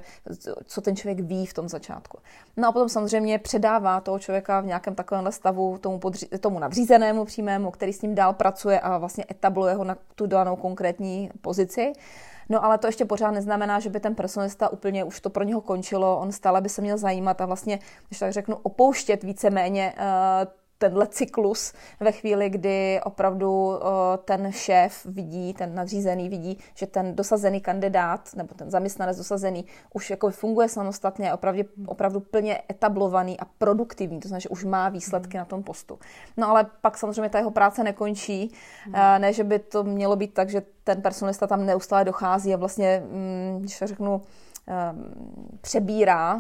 co 0.66 0.82
ten 0.82 0.96
člověk 0.96 1.20
ví 1.20 1.46
v 1.46 1.54
tom 1.54 1.70
začátku. 1.70 2.18
No 2.58 2.68
a 2.68 2.72
potom 2.72 2.90
samozřejmě 2.90 3.40
předává 3.40 4.02
toho 4.02 4.20
člověka 4.20 4.62
v 4.62 4.66
nějakém 4.66 4.96
takovémhle 4.96 5.32
stavu 5.32 5.78
tomu, 5.78 6.00
podři, 6.00 6.26
tomu 6.26 6.60
nadřízenému 6.60 7.26
přímému, 7.26 7.72
který 7.72 7.94
s 7.94 8.02
ním 8.02 8.16
dál 8.16 8.34
pracuje 8.34 8.80
a 8.80 8.98
vlastně 8.98 9.26
etabluje 9.32 9.74
ho 9.74 9.84
na 9.84 9.98
tu 10.16 10.28
danou 10.28 10.56
konkrétní 10.56 11.30
pozici. 11.42 11.94
No 12.50 12.66
ale 12.66 12.78
to 12.78 12.88
ještě 12.88 13.06
pořád 13.06 13.32
neznamená, 13.32 13.80
že 13.80 13.90
by 13.90 14.00
ten 14.00 14.16
personalista 14.16 14.70
úplně 14.70 15.04
už 15.04 15.22
to 15.22 15.30
pro 15.30 15.44
něho 15.44 15.62
končilo, 15.62 16.20
on 16.20 16.32
stále 16.32 16.62
by 16.62 16.70
se 16.70 16.82
měl 16.82 16.98
zajímat 16.98 17.42
a 17.42 17.46
vlastně, 17.46 17.80
když 18.08 18.20
tak 18.20 18.34
řeknu, 18.34 18.56
opouštět 18.64 19.24
víceméně 19.24 19.94
uh, 19.98 20.04
tenhle 20.84 21.08
cyklus 21.08 21.74
ve 22.00 22.12
chvíli, 22.12 22.50
kdy 22.50 23.02
opravdu 23.04 23.80
ten 24.26 24.52
šéf 24.52 25.06
vidí, 25.06 25.54
ten 25.54 25.76
nadřízený 25.76 26.30
vidí, 26.30 26.58
že 26.76 26.88
ten 26.88 27.16
dosazený 27.16 27.62
kandidát 27.62 28.30
nebo 28.36 28.56
ten 28.56 28.72
zaměstnanec 28.72 29.18
dosazený 29.18 29.66
už 29.94 30.10
jako 30.10 30.30
funguje 30.30 30.70
samostatně, 30.70 31.34
opravdu, 31.34 31.62
opravdu 31.86 32.20
plně 32.20 32.62
etablovaný 32.72 33.40
a 33.40 33.46
produktivní, 33.58 34.20
to 34.20 34.28
znamená, 34.28 34.40
že 34.40 34.50
už 34.50 34.64
má 34.64 34.90
výsledky 34.90 35.38
na 35.38 35.46
tom 35.46 35.64
postu. 35.64 36.00
No 36.38 36.50
ale 36.50 36.66
pak 36.82 36.98
samozřejmě 36.98 37.30
ta 37.30 37.38
jeho 37.38 37.52
práce 37.52 37.84
nekončí, 37.84 38.52
ne, 39.18 39.34
že 39.34 39.44
by 39.44 39.60
to 39.60 39.84
mělo 39.84 40.16
být 40.16 40.34
tak, 40.34 40.50
že 40.50 40.62
ten 40.84 41.02
personalista 41.02 41.48
tam 41.48 41.66
neustále 41.66 42.06
dochází 42.06 42.54
a 42.54 42.58
vlastně, 42.58 43.04
mm, 43.06 43.58
když 43.60 43.78
řeknu, 43.78 44.22
přebírá 45.62 46.38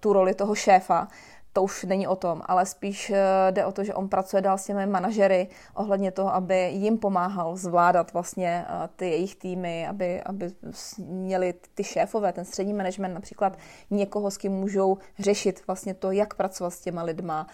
tu 0.00 0.12
roli 0.12 0.34
toho 0.34 0.54
šéfa, 0.54 1.08
to 1.52 1.62
už 1.62 1.84
není 1.84 2.06
o 2.06 2.16
tom, 2.16 2.42
ale 2.44 2.66
spíš 2.66 3.10
eh, 3.10 3.22
jde 3.50 3.64
o 3.64 3.72
to, 3.72 3.84
že 3.84 3.94
on 3.94 4.08
pracuje 4.08 4.42
dál 4.42 4.58
s 4.58 4.64
těmi 4.64 4.86
manažery 4.86 5.48
ohledně 5.74 6.10
toho, 6.10 6.34
aby 6.34 6.70
jim 6.70 6.98
pomáhal 6.98 7.56
zvládat 7.56 8.12
vlastně 8.12 8.64
eh, 8.68 8.88
ty 8.96 9.10
jejich 9.10 9.36
týmy, 9.36 9.86
aby, 9.88 10.22
aby 10.22 10.50
měli 10.98 11.54
ty 11.74 11.84
šéfové, 11.84 12.32
ten 12.32 12.44
střední 12.44 12.74
management 12.74 13.14
například 13.14 13.58
někoho, 13.90 14.30
s 14.30 14.36
kým 14.36 14.52
můžou 14.52 14.98
řešit 15.18 15.66
vlastně 15.66 15.94
to, 15.94 16.10
jak 16.10 16.34
pracovat 16.34 16.70
s 16.70 16.80
těma 16.80 17.02
lidma, 17.02 17.46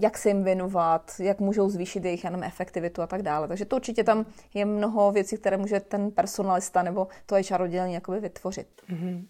jak 0.00 0.18
se 0.18 0.28
jim 0.28 0.44
věnovat, 0.44 1.12
jak 1.18 1.40
můžou 1.40 1.68
zvýšit 1.68 2.04
jejich 2.04 2.24
jenom 2.24 2.42
efektivitu 2.42 3.02
a 3.02 3.06
tak 3.06 3.22
dále. 3.22 3.48
Takže 3.48 3.64
to 3.64 3.76
určitě 3.76 4.04
tam 4.04 4.26
je 4.54 4.64
mnoho 4.64 5.12
věcí, 5.12 5.36
které 5.36 5.56
může 5.56 5.80
ten 5.80 6.10
personalista 6.10 6.82
nebo 6.82 7.08
to 7.26 7.34
HR 7.34 7.62
oddělení 7.62 7.94
jakoby 7.94 8.20
vytvořit. 8.20 8.68
Mm-hmm. 8.90 9.26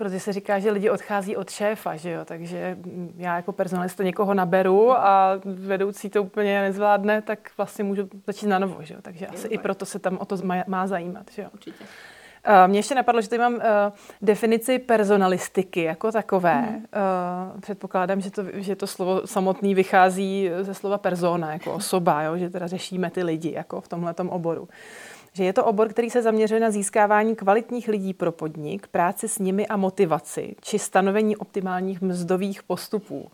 Protože 0.00 0.20
se 0.20 0.32
říká, 0.32 0.58
že 0.58 0.70
lidi 0.70 0.90
odchází 0.90 1.36
od 1.36 1.50
šéfa, 1.50 1.96
že 1.96 2.10
jo? 2.10 2.24
takže 2.24 2.78
já 3.16 3.36
jako 3.36 3.52
personalista 3.52 4.04
někoho 4.04 4.34
naberu 4.34 4.92
a 4.92 5.40
vedoucí 5.44 6.10
to 6.10 6.22
úplně 6.22 6.62
nezvládne, 6.62 7.22
tak 7.22 7.50
vlastně 7.56 7.84
můžu 7.84 8.08
začít 8.26 8.46
na 8.46 8.58
novo. 8.58 8.76
Že 8.80 8.94
jo? 8.94 9.00
Takže 9.02 9.26
asi 9.26 9.48
i 9.48 9.58
proto 9.58 9.86
se 9.86 9.98
tam 9.98 10.18
o 10.18 10.24
to 10.24 10.36
má, 10.42 10.54
má 10.66 10.86
zajímat. 10.86 11.30
Že 11.30 11.42
jo? 11.42 11.48
Určitě. 11.54 11.84
Mně 12.66 12.78
ještě 12.78 12.94
napadlo, 12.94 13.20
že 13.20 13.28
tady 13.28 13.40
mám 13.40 13.54
uh, 13.54 13.60
definici 14.22 14.78
personalistiky 14.78 15.82
jako 15.82 16.12
takové. 16.12 16.60
Hmm. 16.60 16.76
Uh, 17.54 17.60
předpokládám, 17.60 18.20
že 18.20 18.30
to, 18.30 18.42
že 18.54 18.76
to 18.76 18.86
slovo 18.86 19.22
samotný 19.24 19.74
vychází 19.74 20.50
ze 20.60 20.74
slova 20.74 20.98
persona, 20.98 21.52
jako 21.52 21.72
osoba, 21.72 22.22
jo? 22.22 22.36
že 22.36 22.50
teda 22.50 22.66
řešíme 22.66 23.10
ty 23.10 23.22
lidi 23.22 23.52
jako 23.52 23.80
v 23.80 23.88
tomhle 23.88 24.14
oboru. 24.28 24.68
Že 25.32 25.44
je 25.44 25.52
to 25.52 25.64
obor, 25.64 25.88
který 25.88 26.10
se 26.10 26.22
zaměřuje 26.22 26.60
na 26.60 26.70
získávání 26.70 27.36
kvalitních 27.36 27.88
lidí 27.88 28.14
pro 28.14 28.32
podnik, 28.32 28.86
práci 28.86 29.28
s 29.28 29.38
nimi 29.38 29.66
a 29.66 29.76
motivaci, 29.76 30.54
či 30.60 30.78
stanovení 30.78 31.36
optimálních 31.36 32.02
mzdových 32.02 32.62
postupů. 32.62 33.30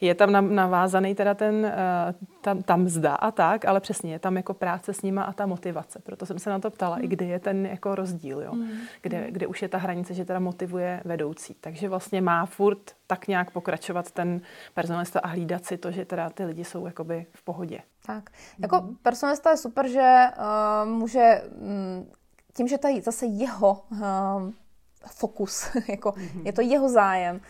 Je 0.00 0.14
tam 0.14 0.54
navázaný 0.54 1.14
teda 1.14 1.34
ten, 1.34 1.66
eh, 1.66 2.14
ta, 2.40 2.54
ta 2.54 2.76
mzda 2.76 3.14
a 3.14 3.30
tak, 3.30 3.64
ale 3.64 3.80
přesně 3.80 4.12
je 4.12 4.18
tam 4.18 4.36
jako 4.36 4.54
práce 4.54 4.94
s 4.94 5.02
nima 5.02 5.22
a 5.22 5.32
ta 5.32 5.46
motivace. 5.46 5.98
Proto 5.98 6.26
jsem 6.26 6.38
se 6.38 6.50
na 6.50 6.58
to 6.58 6.70
ptala, 6.70 6.96
mm. 6.96 7.04
i 7.04 7.08
kdy 7.08 7.24
je 7.24 7.38
ten 7.38 7.66
jako 7.66 7.94
rozdíl, 7.94 8.42
jo? 8.42 8.52
Mm. 8.52 8.70
Kde, 9.02 9.30
kde 9.30 9.46
už 9.46 9.62
je 9.62 9.68
ta 9.68 9.78
hranice, 9.78 10.14
že 10.14 10.24
teda 10.24 10.38
motivuje 10.38 11.02
vedoucí. 11.04 11.56
Takže 11.60 11.88
vlastně 11.88 12.20
má 12.20 12.46
furt 12.46 12.92
tak 13.06 13.28
nějak 13.28 13.50
pokračovat 13.50 14.10
ten 14.10 14.40
personalista 14.74 15.20
a 15.20 15.26
hlídat 15.26 15.64
si 15.64 15.76
to, 15.76 15.90
že 15.90 16.04
teda 16.04 16.30
ty 16.30 16.44
lidi 16.44 16.64
jsou 16.64 16.86
jakoby 16.86 17.26
v 17.32 17.44
pohodě. 17.44 17.80
Tak. 18.06 18.30
Jako 18.58 18.80
mm. 18.80 18.96
personalista 19.02 19.50
je 19.50 19.56
super, 19.56 19.88
že 19.88 20.24
uh, 20.38 20.88
může 20.88 21.42
um, 21.60 22.06
tím, 22.56 22.68
že 22.68 22.78
tady 22.78 23.00
zase 23.00 23.26
jeho 23.26 23.84
uh, 23.90 23.98
fokus, 25.06 25.76
jako 25.88 26.10
mm-hmm. 26.10 26.46
je 26.46 26.52
to 26.52 26.60
jeho 26.60 26.88
zájem, 26.88 27.40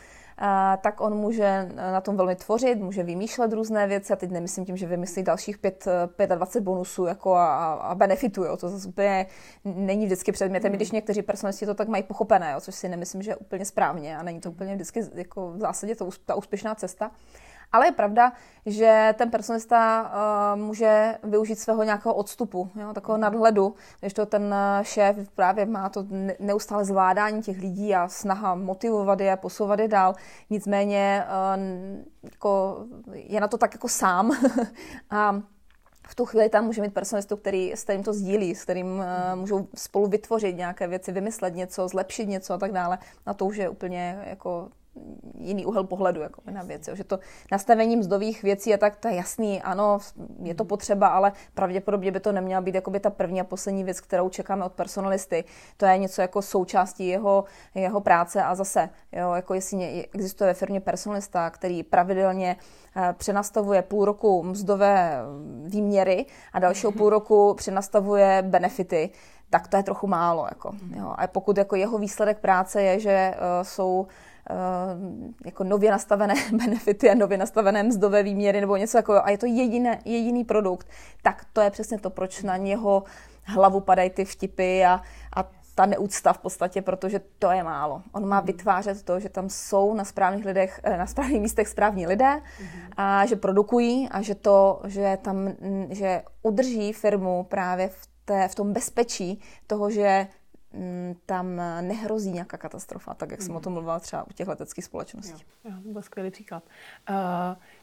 tak 0.83 1.01
on 1.01 1.15
může 1.15 1.69
na 1.75 2.01
tom 2.01 2.17
velmi 2.17 2.37
tvořit, 2.37 2.79
může 2.79 3.03
vymýšlet 3.03 3.53
různé 3.53 3.87
věci. 3.87 4.13
A 4.13 4.17
teď 4.17 4.31
nemyslím 4.31 4.65
tím, 4.65 4.77
že 4.77 4.87
vymyslí 4.87 5.23
dalších 5.23 5.59
5, 5.59 5.89
25 6.35 6.65
bonusů 6.65 7.07
jako 7.07 7.35
a, 7.35 7.73
a 7.73 7.95
benefitů. 7.95 8.45
Jo. 8.45 8.57
To 8.57 8.69
zase 8.69 8.89
úplně 8.89 9.27
není 9.65 10.07
vždycky 10.07 10.33
předmětem, 10.33 10.73
mm. 10.73 10.77
když 10.77 10.91
někteří 10.91 11.23
personalisti 11.23 11.67
to 11.67 11.75
tak 11.75 11.89
mají 11.89 12.03
pochopené, 12.03 12.53
jo, 12.53 12.61
což 12.61 12.75
si 12.75 12.89
nemyslím, 12.89 13.23
že 13.23 13.31
je 13.31 13.37
úplně 13.37 13.65
správně 13.65 14.19
a 14.19 14.23
není 14.23 14.41
to 14.41 14.51
úplně 14.51 14.75
vždycky 14.75 15.01
jako 15.15 15.53
v 15.53 15.59
zásadě 15.59 15.97
to, 15.97 16.09
ta 16.27 16.35
úspěšná 16.35 16.75
cesta. 16.75 17.11
Ale 17.73 17.87
je 17.87 17.93
pravda, 17.93 18.33
že 18.67 19.15
ten 19.19 19.31
personalista 19.31 20.03
uh, 20.55 20.61
může 20.61 21.19
využít 21.23 21.59
svého 21.59 21.83
nějakého 21.83 22.15
odstupu, 22.15 22.71
jo, 22.81 22.93
takového 22.93 23.19
nadhledu, 23.19 23.75
když 24.01 24.13
to 24.13 24.27
ten 24.27 24.55
eh, 24.55 24.85
šéf 24.85 25.17
právě 25.35 25.67
má 25.67 25.89
to 25.89 26.07
neustále 26.39 26.85
zvládání 26.85 27.43
těch 27.43 27.59
lidí 27.59 27.95
a 27.95 28.09
snaha 28.09 28.55
motivovat 28.55 29.21
je, 29.21 29.37
posouvat 29.37 29.79
je 29.79 29.89
dál. 29.89 30.15
Nicméně 30.51 31.25
uh, 31.27 31.63
jako 32.25 32.85
je 33.13 33.41
na 33.41 33.49
to 33.49 33.59
tak 33.59 33.75
jako 33.75 33.89
sám 33.89 34.31
a 35.11 35.43
v 36.09 36.15
tu 36.15 36.25
chvíli 36.25 36.49
tam 36.49 36.65
může 36.65 36.83
mít 36.83 36.95
personalistu, 36.95 37.37
který, 37.37 37.73
s 37.73 37.85
kterým 37.85 38.03
to 38.03 38.13
sdílí, 38.13 38.55
s 38.55 38.63
kterým 38.63 38.87
uh, 38.87 39.05
můžou 39.35 39.69
spolu 39.75 40.07
vytvořit 40.07 40.57
nějaké 40.57 40.89
věci, 40.89 41.13
vymyslet 41.13 41.55
něco, 41.55 41.89
zlepšit 41.89 42.27
něco 42.27 42.55
a 42.55 42.59
tak 42.59 42.73
dále. 42.73 42.99
Na 43.27 43.35
to 43.35 43.47
už 43.47 43.57
je 43.57 43.69
úplně 43.69 44.23
jako 44.27 44.69
jiný 45.39 45.67
úhel 45.67 45.85
pohledu 45.85 46.21
jako 46.21 46.41
na 46.51 46.63
věc. 46.63 46.89
Že 46.93 47.05
to 47.05 47.19
nastavení 47.53 47.97
mzdových 47.97 48.43
věcí 48.43 48.71
je 48.71 48.79
tak, 48.79 48.97
to 48.97 49.09
je 49.09 49.15
jasný, 49.15 49.63
ano, 49.63 49.99
je 50.43 50.55
to 50.55 50.65
potřeba, 50.65 51.09
ale 51.09 51.33
pravděpodobně 51.55 52.13
by 52.13 52.21
to 52.21 52.33
neměla 52.33 52.61
být 52.61 52.75
jako 52.75 52.91
by 52.91 53.01
ta 53.01 53.11
první 53.11 53.41
a 53.41 53.45
poslední 53.45 53.85
věc, 53.85 54.01
kterou 54.01 54.29
čekáme 54.29 54.65
od 54.65 54.73
personalisty. 54.73 55.45
To 55.77 55.87
je 55.87 55.99
něco 55.99 56.21
jako 56.21 56.43
součástí 56.43 57.09
jeho, 57.09 57.45
jeho 57.75 58.01
práce 58.01 58.43
a 58.43 58.55
zase, 58.55 58.89
jo, 59.13 59.33
jako 59.33 59.55
jestli 59.55 60.07
existuje 60.15 60.49
ve 60.49 60.55
firmě 60.55 60.81
personalista, 60.81 61.51
který 61.51 61.83
pravidelně 61.83 62.57
eh, 62.97 63.15
přenastavuje 63.19 63.83
půl 63.83 64.05
roku 64.05 64.43
mzdové 64.43 65.21
výměry 65.65 66.27
a 66.53 66.59
dalšího 66.59 66.93
půl 66.93 67.11
roku 67.11 67.55
přenastavuje 67.55 68.43
benefity, 68.43 69.11
tak 69.51 69.69
to 69.69 69.77
je 69.77 69.83
trochu 69.83 70.07
málo. 70.07 70.47
Jako, 70.49 70.73
jo. 70.97 71.15
A 71.19 71.27
pokud 71.27 71.57
jako 71.57 71.77
jeho 71.77 71.99
výsledek 71.99 72.39
práce 72.39 72.83
je, 72.83 73.01
že 73.01 73.35
uh, 73.35 73.63
jsou 73.63 74.07
jako 75.45 75.65
nově 75.65 75.91
nastavené 75.91 76.35
benefity 76.53 77.11
a 77.11 77.15
nově 77.15 77.39
nastavené 77.39 77.83
mzdové 77.83 78.23
výměry 78.23 78.61
nebo 78.61 78.77
něco 78.77 78.99
takového. 78.99 79.27
A 79.27 79.31
je 79.31 79.39
to 79.39 79.47
jediné, 79.47 79.99
jediný 80.05 80.45
produkt, 80.45 80.89
tak 81.23 81.47
to 81.53 81.61
je 81.61 81.71
přesně 81.71 81.99
to, 81.99 82.11
proč 82.11 82.43
na 82.43 82.57
něho 82.57 83.05
hlavu 83.45 83.81
padají 83.81 84.11
ty 84.11 84.25
vtipy 84.25 84.85
a, 84.85 85.01
a 85.37 85.51
ta 85.77 85.87
neúcta 85.87 86.33
v 86.33 86.39
podstatě, 86.39 86.83
protože 86.83 87.21
to 87.39 87.51
je 87.51 87.63
málo. 87.63 88.03
On 88.13 88.29
má 88.29 88.41
vytvářet 88.41 89.03
to, 89.03 89.21
že 89.21 89.29
tam 89.29 89.51
jsou 89.51 89.95
na 89.95 90.05
správných, 90.05 90.45
lidech, 90.45 90.81
eh, 90.83 90.99
na 90.99 91.07
správných 91.07 91.41
místech 91.41 91.69
správní 91.69 92.07
lidé 92.07 92.43
a 92.97 93.27
že 93.27 93.37
produkují 93.37 94.09
a 94.09 94.23
že 94.23 94.35
to, 94.35 94.81
že 94.85 95.19
tam, 95.23 95.53
že 95.91 96.23
udrží 96.43 96.93
firmu 96.93 97.45
právě 97.45 97.89
v, 97.89 98.09
té, 98.25 98.49
v 98.49 98.55
tom 98.55 98.73
bezpečí 98.73 99.41
toho, 99.67 99.91
že 99.91 100.27
tam 101.27 101.57
nehrozí 101.81 102.33
nějaká 102.33 102.57
katastrofa, 102.57 103.15
tak 103.15 103.31
jak 103.31 103.43
jsem 103.43 103.57
o 103.57 103.61
tom 103.61 103.73
mhm. 103.73 103.75
mluvila 103.75 104.01
třeba 104.01 104.27
u 104.27 104.33
těch 104.33 104.49
leteckých 104.49 104.85
společností. 104.85 105.45
Jo, 105.65 105.71
jo, 105.71 105.77
to 105.83 105.89
byl 105.89 106.03
skvělý 106.03 106.31
příklad. 106.31 106.63
Uh, 107.11 107.17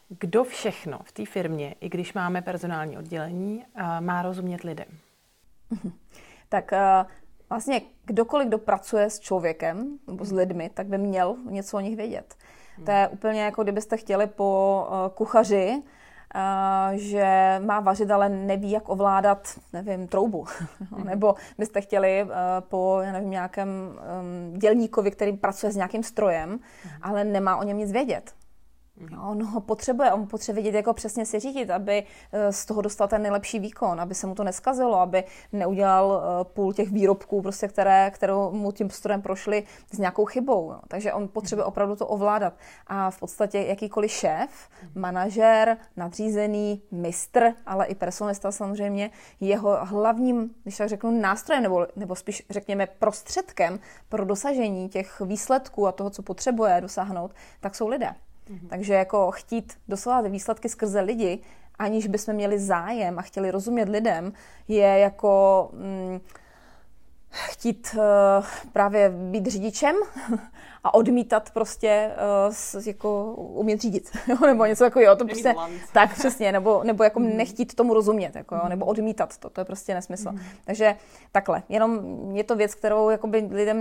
kdo 0.10 0.43
všechno 0.43 0.99
v 1.03 1.12
té 1.12 1.25
firmě, 1.25 1.75
i 1.82 1.89
když 1.89 2.13
máme 2.13 2.41
personální 2.41 2.97
oddělení, 2.97 3.65
uh, 3.75 3.84
má 3.99 4.21
rozumět 4.21 4.63
lidem? 4.63 4.88
tak 6.49 6.71
uh, 6.71 7.10
vlastně 7.49 7.82
kdokoliv, 8.06 8.47
kdo 8.47 8.58
pracuje 8.58 9.10
s 9.10 9.19
člověkem 9.19 9.99
nebo 10.08 10.25
s 10.25 10.32
mhm. 10.32 10.38
lidmi, 10.38 10.69
tak 10.73 10.88
by 10.88 10.97
měl 10.97 11.36
něco 11.49 11.77
o 11.77 11.79
nich 11.79 11.95
vědět. 11.95 12.36
To 12.86 12.91
je 12.91 13.08
úplně 13.08 13.41
jako 13.41 13.63
kdybyste 13.63 13.97
chtěli 13.97 14.27
po 14.27 14.88
kuchaři, 15.13 15.84
že 16.93 17.60
má 17.65 17.80
vařit, 17.80 18.12
ale 18.12 18.30
neví, 18.30 18.72
jak 18.72 18.89
ovládat, 18.89 19.60
nevím, 19.74 20.08
troubu. 20.08 20.46
Mhm. 20.91 21.06
Nebo 21.06 21.36
byste 21.58 21.82
chtěli 21.82 22.22
eh, 22.22 22.28
po, 22.60 23.00
já 23.04 23.12
nevím, 23.12 23.30
nějakém 23.30 23.67
dělníkovi, 24.58 25.12
který 25.12 25.34
pracuje 25.34 25.72
s 25.72 25.76
nějakým 25.76 26.04
strojem, 26.04 26.50
mhm. 26.50 26.60
ale 27.02 27.24
nemá 27.24 27.58
o 27.58 27.63
něm 27.63 27.78
nic 27.78 27.91
vědět. 27.91 28.34
On 29.21 29.43
ho 29.43 29.62
potřebuje, 29.62 30.13
on 30.13 30.27
potřebuje 30.27 30.63
vědět, 30.63 30.77
jako 30.77 30.93
přesně 30.93 31.25
si 31.25 31.39
řídit, 31.39 31.69
aby 31.69 32.03
eh, 32.32 32.51
z 32.51 32.65
toho 32.65 32.82
dostal 32.82 33.08
ten 33.08 33.21
nejlepší 33.21 33.60
výkon, 33.60 34.01
aby 34.01 34.15
se 34.15 34.27
mu 34.27 34.36
to 34.36 34.43
neskazilo, 34.43 34.99
aby 34.99 35.23
neudělal 35.51 36.23
eh, 36.23 36.43
půl 36.43 36.73
těch 36.73 36.91
výrobků, 36.91 37.41
prostě, 37.41 37.67
které, 37.67 38.12
kterou 38.12 38.51
mu 38.51 38.71
tím 38.71 38.89
strojem 38.89 39.21
prošly 39.21 39.63
s 39.93 39.97
nějakou 39.97 40.25
chybou. 40.25 40.71
No. 40.71 40.82
Takže 40.88 41.13
on 41.13 41.27
potřebuje 41.27 41.65
opravdu 41.65 41.95
to 41.95 42.08
ovládat. 42.08 42.53
A 42.88 43.12
v 43.12 43.19
podstatě 43.19 43.60
jakýkoliv 43.60 44.12
šéf, 44.12 44.69
manažer, 44.95 45.77
nadřízený, 45.97 46.82
mistr, 46.91 47.53
ale 47.65 47.86
i 47.86 47.95
personalista 47.95 48.51
samozřejmě, 48.51 49.12
jeho 49.39 49.77
hlavním, 49.82 50.56
když 50.63 50.77
tak 50.77 50.89
řeknu, 50.89 51.21
nástrojem, 51.21 51.63
nebo, 51.63 51.88
nebo 51.95 52.15
spíš 52.15 52.43
řekněme 52.49 52.88
prostředkem 52.88 53.79
pro 54.10 54.25
dosažení 54.25 54.89
těch 54.89 55.21
výsledků 55.21 55.88
a 55.88 55.91
toho, 55.91 56.10
co 56.10 56.21
potřebuje 56.21 56.82
dosáhnout, 56.82 57.32
tak 57.60 57.75
jsou 57.75 57.88
lidé. 57.88 58.15
Mm-hmm. 58.49 58.67
Takže 58.69 58.93
jako 58.93 59.32
chtít 59.32 59.73
dosáhnout 59.88 60.29
výsledky 60.32 60.69
skrze 60.69 61.01
lidi, 61.01 61.39
aniž 61.79 62.08
bychom 62.08 62.34
měli 62.34 62.60
zájem 62.60 63.19
a 63.19 63.21
chtěli 63.21 63.51
rozumět 63.51 63.89
lidem, 63.89 64.34
je 64.67 64.99
jako 64.99 65.69
mm, 65.73 66.19
chtít 67.29 67.95
uh, 67.97 68.45
právě 68.73 69.10
být 69.10 69.47
řidičem 69.47 69.95
a 70.84 70.93
odmítat 70.93 71.50
prostě 71.50 72.12
uh, 72.76 72.88
jako 72.88 73.34
umět 73.34 73.82
řídit, 73.82 74.12
nebo 74.48 74.65
něco 74.65 75.00
jo, 75.00 75.15
to 75.15 75.26
prostě, 75.26 75.56
tak 75.93 76.13
přesně, 76.13 76.52
nebo, 76.52 76.84
nebo 76.84 77.04
jako 77.04 77.19
mm. 77.19 77.38
nechtít 77.38 77.76
tomu 77.76 77.93
rozumět, 77.93 78.36
jako, 78.36 78.56
jo, 78.56 78.62
nebo 78.69 78.86
odmítat 78.86 79.38
to, 79.38 79.50
to 79.50 79.62
je 79.62 79.65
prostě 79.65 79.93
nesmysl. 79.93 80.32
Mm. 80.32 80.39
Takže 80.65 80.96
takhle, 81.32 81.63
jenom 81.69 82.02
je 82.36 82.43
to 82.43 82.56
věc, 82.56 82.76
kterou 82.76 83.10
jakoby 83.10 83.48
lidem, 83.52 83.78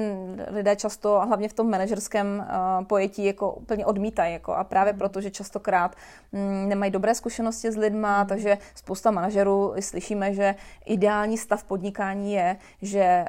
lidé 0.50 0.76
často, 0.76 1.20
a 1.20 1.24
hlavně 1.24 1.48
v 1.48 1.52
tom 1.52 1.70
manažerském 1.70 2.46
uh, 2.78 2.84
pojetí, 2.84 3.24
jako 3.24 3.52
úplně 3.52 3.86
odmítají, 3.86 4.32
jako, 4.32 4.54
a 4.54 4.64
právě 4.64 4.92
mm. 4.92 4.98
proto, 4.98 5.20
že 5.20 5.30
častokrát 5.30 5.96
mm, 6.32 6.68
nemají 6.68 6.92
dobré 6.92 7.14
zkušenosti 7.14 7.72
s 7.72 7.76
lidma, 7.76 8.22
mm. 8.22 8.28
takže 8.28 8.58
spousta 8.74 9.10
manažerů 9.10 9.74
slyšíme, 9.80 10.34
že 10.34 10.54
ideální 10.86 11.38
stav 11.38 11.64
podnikání 11.64 12.32
je, 12.32 12.56
že 12.82 13.24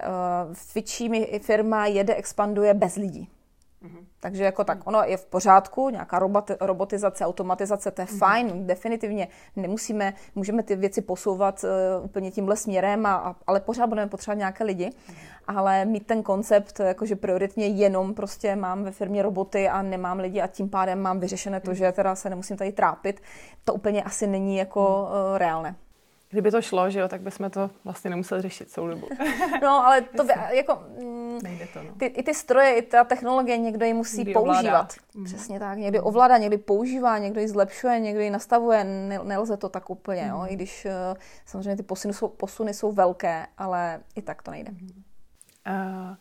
uh, 0.48 0.56
větší 0.74 1.10
firma 1.42 1.86
jede, 1.86 2.16
expanduje 2.16 2.74
bez 2.74 2.96
lidí. 2.96 3.30
Mm-hmm. 3.84 4.06
Takže 4.20 4.44
jako 4.44 4.64
tak, 4.64 4.88
ono 4.88 5.04
je 5.04 5.18
v 5.18 5.26
pořádku, 5.26 5.90
nějaká 5.90 6.20
roboti, 6.20 6.54
robotizace, 6.60 7.26
automatizace, 7.26 7.92
to 7.92 8.02
je 8.02 8.06
mm-hmm. 8.06 8.18
fajn, 8.18 8.68
definitivně 8.68 9.28
nemusíme, 9.56 10.14
můžeme 10.36 10.64
ty 10.64 10.76
věci 10.76 11.02
posouvat 11.02 11.64
uh, 11.64 12.06
úplně 12.06 12.32
tímhle 12.32 12.56
směrem, 12.58 13.06
a, 13.06 13.16
a, 13.16 13.36
ale 13.48 13.60
pořád 13.60 13.88
budeme 13.88 14.10
potřebovat 14.10 14.38
nějaké 14.38 14.64
lidi. 14.64 14.90
Mm-hmm. 14.90 15.16
Ale 15.48 15.86
mít 15.86 16.08
ten 16.08 16.24
koncept, 16.24 16.80
jakože 16.80 17.16
prioritně 17.16 17.68
jenom 17.68 18.14
prostě 18.14 18.56
mám 18.56 18.84
ve 18.84 18.92
firmě 18.92 19.22
roboty 19.22 19.70
a 19.70 19.82
nemám 19.82 20.20
lidi 20.20 20.42
a 20.42 20.48
tím 20.48 20.70
pádem 20.70 21.02
mám 21.02 21.20
vyřešené 21.20 21.60
to, 21.60 21.72
mm-hmm. 21.72 21.76
že 21.76 21.92
teda 21.92 22.16
se 22.16 22.30
nemusím 22.30 22.58
tady 22.58 22.72
trápit, 22.72 23.22
to 23.64 23.74
úplně 23.74 24.04
asi 24.04 24.28
není 24.28 24.58
jako 24.58 25.04
uh, 25.04 25.38
reálné. 25.38 25.76
Kdyby 26.34 26.52
to 26.52 26.62
šlo, 26.62 26.90
že 26.90 27.00
jo, 27.00 27.08
tak 27.08 27.22
bychom 27.22 27.50
to 27.50 27.70
vlastně 27.84 28.10
nemuseli 28.10 28.42
řešit 28.42 28.70
celou 28.70 28.88
dobu. 28.88 29.08
No, 29.62 29.86
ale 29.86 30.02
to 30.02 30.24
by, 30.24 30.34
jako, 30.50 30.84
mm, 31.00 31.13
Nejde 31.44 31.68
to, 31.74 31.84
no. 31.84 31.96
ty, 31.98 32.06
i 32.06 32.24
ty 32.24 32.34
stroje, 32.34 32.76
i 32.76 32.82
ta 32.82 33.04
technologie, 33.04 33.58
někdo 33.58 33.86
ji 33.86 33.94
musí 33.94 34.18
někdy 34.18 34.34
používat. 34.34 34.60
Ovládá. 34.60 34.88
Mhm. 35.16 35.26
Přesně 35.26 35.60
tak. 35.60 35.78
Někdy 35.78 36.00
ovládá, 36.00 36.38
někdy 36.38 36.58
používá, 36.58 37.18
někdo 37.18 37.42
ji 37.42 37.48
zlepšuje, 37.48 38.00
někdo 38.00 38.22
ji 38.22 38.30
nastavuje. 38.30 38.84
Nelze 39.24 39.58
to 39.58 39.70
tak 39.70 39.90
úplně, 39.90 40.22
mm. 40.22 40.30
jo, 40.30 40.46
i 40.48 40.56
když 40.56 40.86
uh, 40.86 41.18
samozřejmě 41.46 41.76
ty 41.76 41.84
posuny 41.84 42.14
jsou, 42.14 42.28
posuny 42.28 42.74
jsou 42.74 42.92
velké, 42.92 43.48
ale 43.58 44.00
i 44.16 44.22
tak 44.22 44.42
to 44.42 44.52
nejde. 44.52 44.72
Uh, 44.72 46.16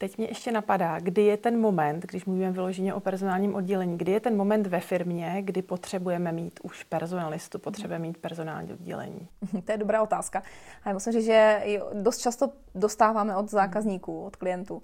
Teď 0.00 0.18
mě 0.18 0.26
ještě 0.26 0.52
napadá, 0.52 0.98
kdy 0.98 1.22
je 1.22 1.36
ten 1.36 1.60
moment, 1.60 2.04
když 2.06 2.24
mluvíme 2.24 2.50
vyloženě 2.50 2.94
o 2.94 3.00
personálním 3.00 3.54
oddělení, 3.54 3.98
kdy 3.98 4.12
je 4.12 4.20
ten 4.20 4.36
moment 4.36 4.66
ve 4.66 4.80
firmě, 4.80 5.36
kdy 5.40 5.62
potřebujeme 5.62 6.32
mít 6.32 6.60
už 6.62 6.82
personalistu, 6.84 7.58
potřebujeme 7.58 8.02
mít 8.02 8.18
personální 8.18 8.72
oddělení? 8.72 9.28
To 9.64 9.72
je 9.72 9.78
dobrá 9.78 10.02
otázka. 10.02 10.42
A 10.84 10.88
já 10.88 10.92
musím 10.92 11.12
říct, 11.12 11.24
že 11.24 11.62
dost 11.92 12.18
často 12.18 12.50
dostáváme 12.74 13.36
od 13.36 13.50
zákazníků, 13.50 14.24
od 14.24 14.36
klientů. 14.36 14.82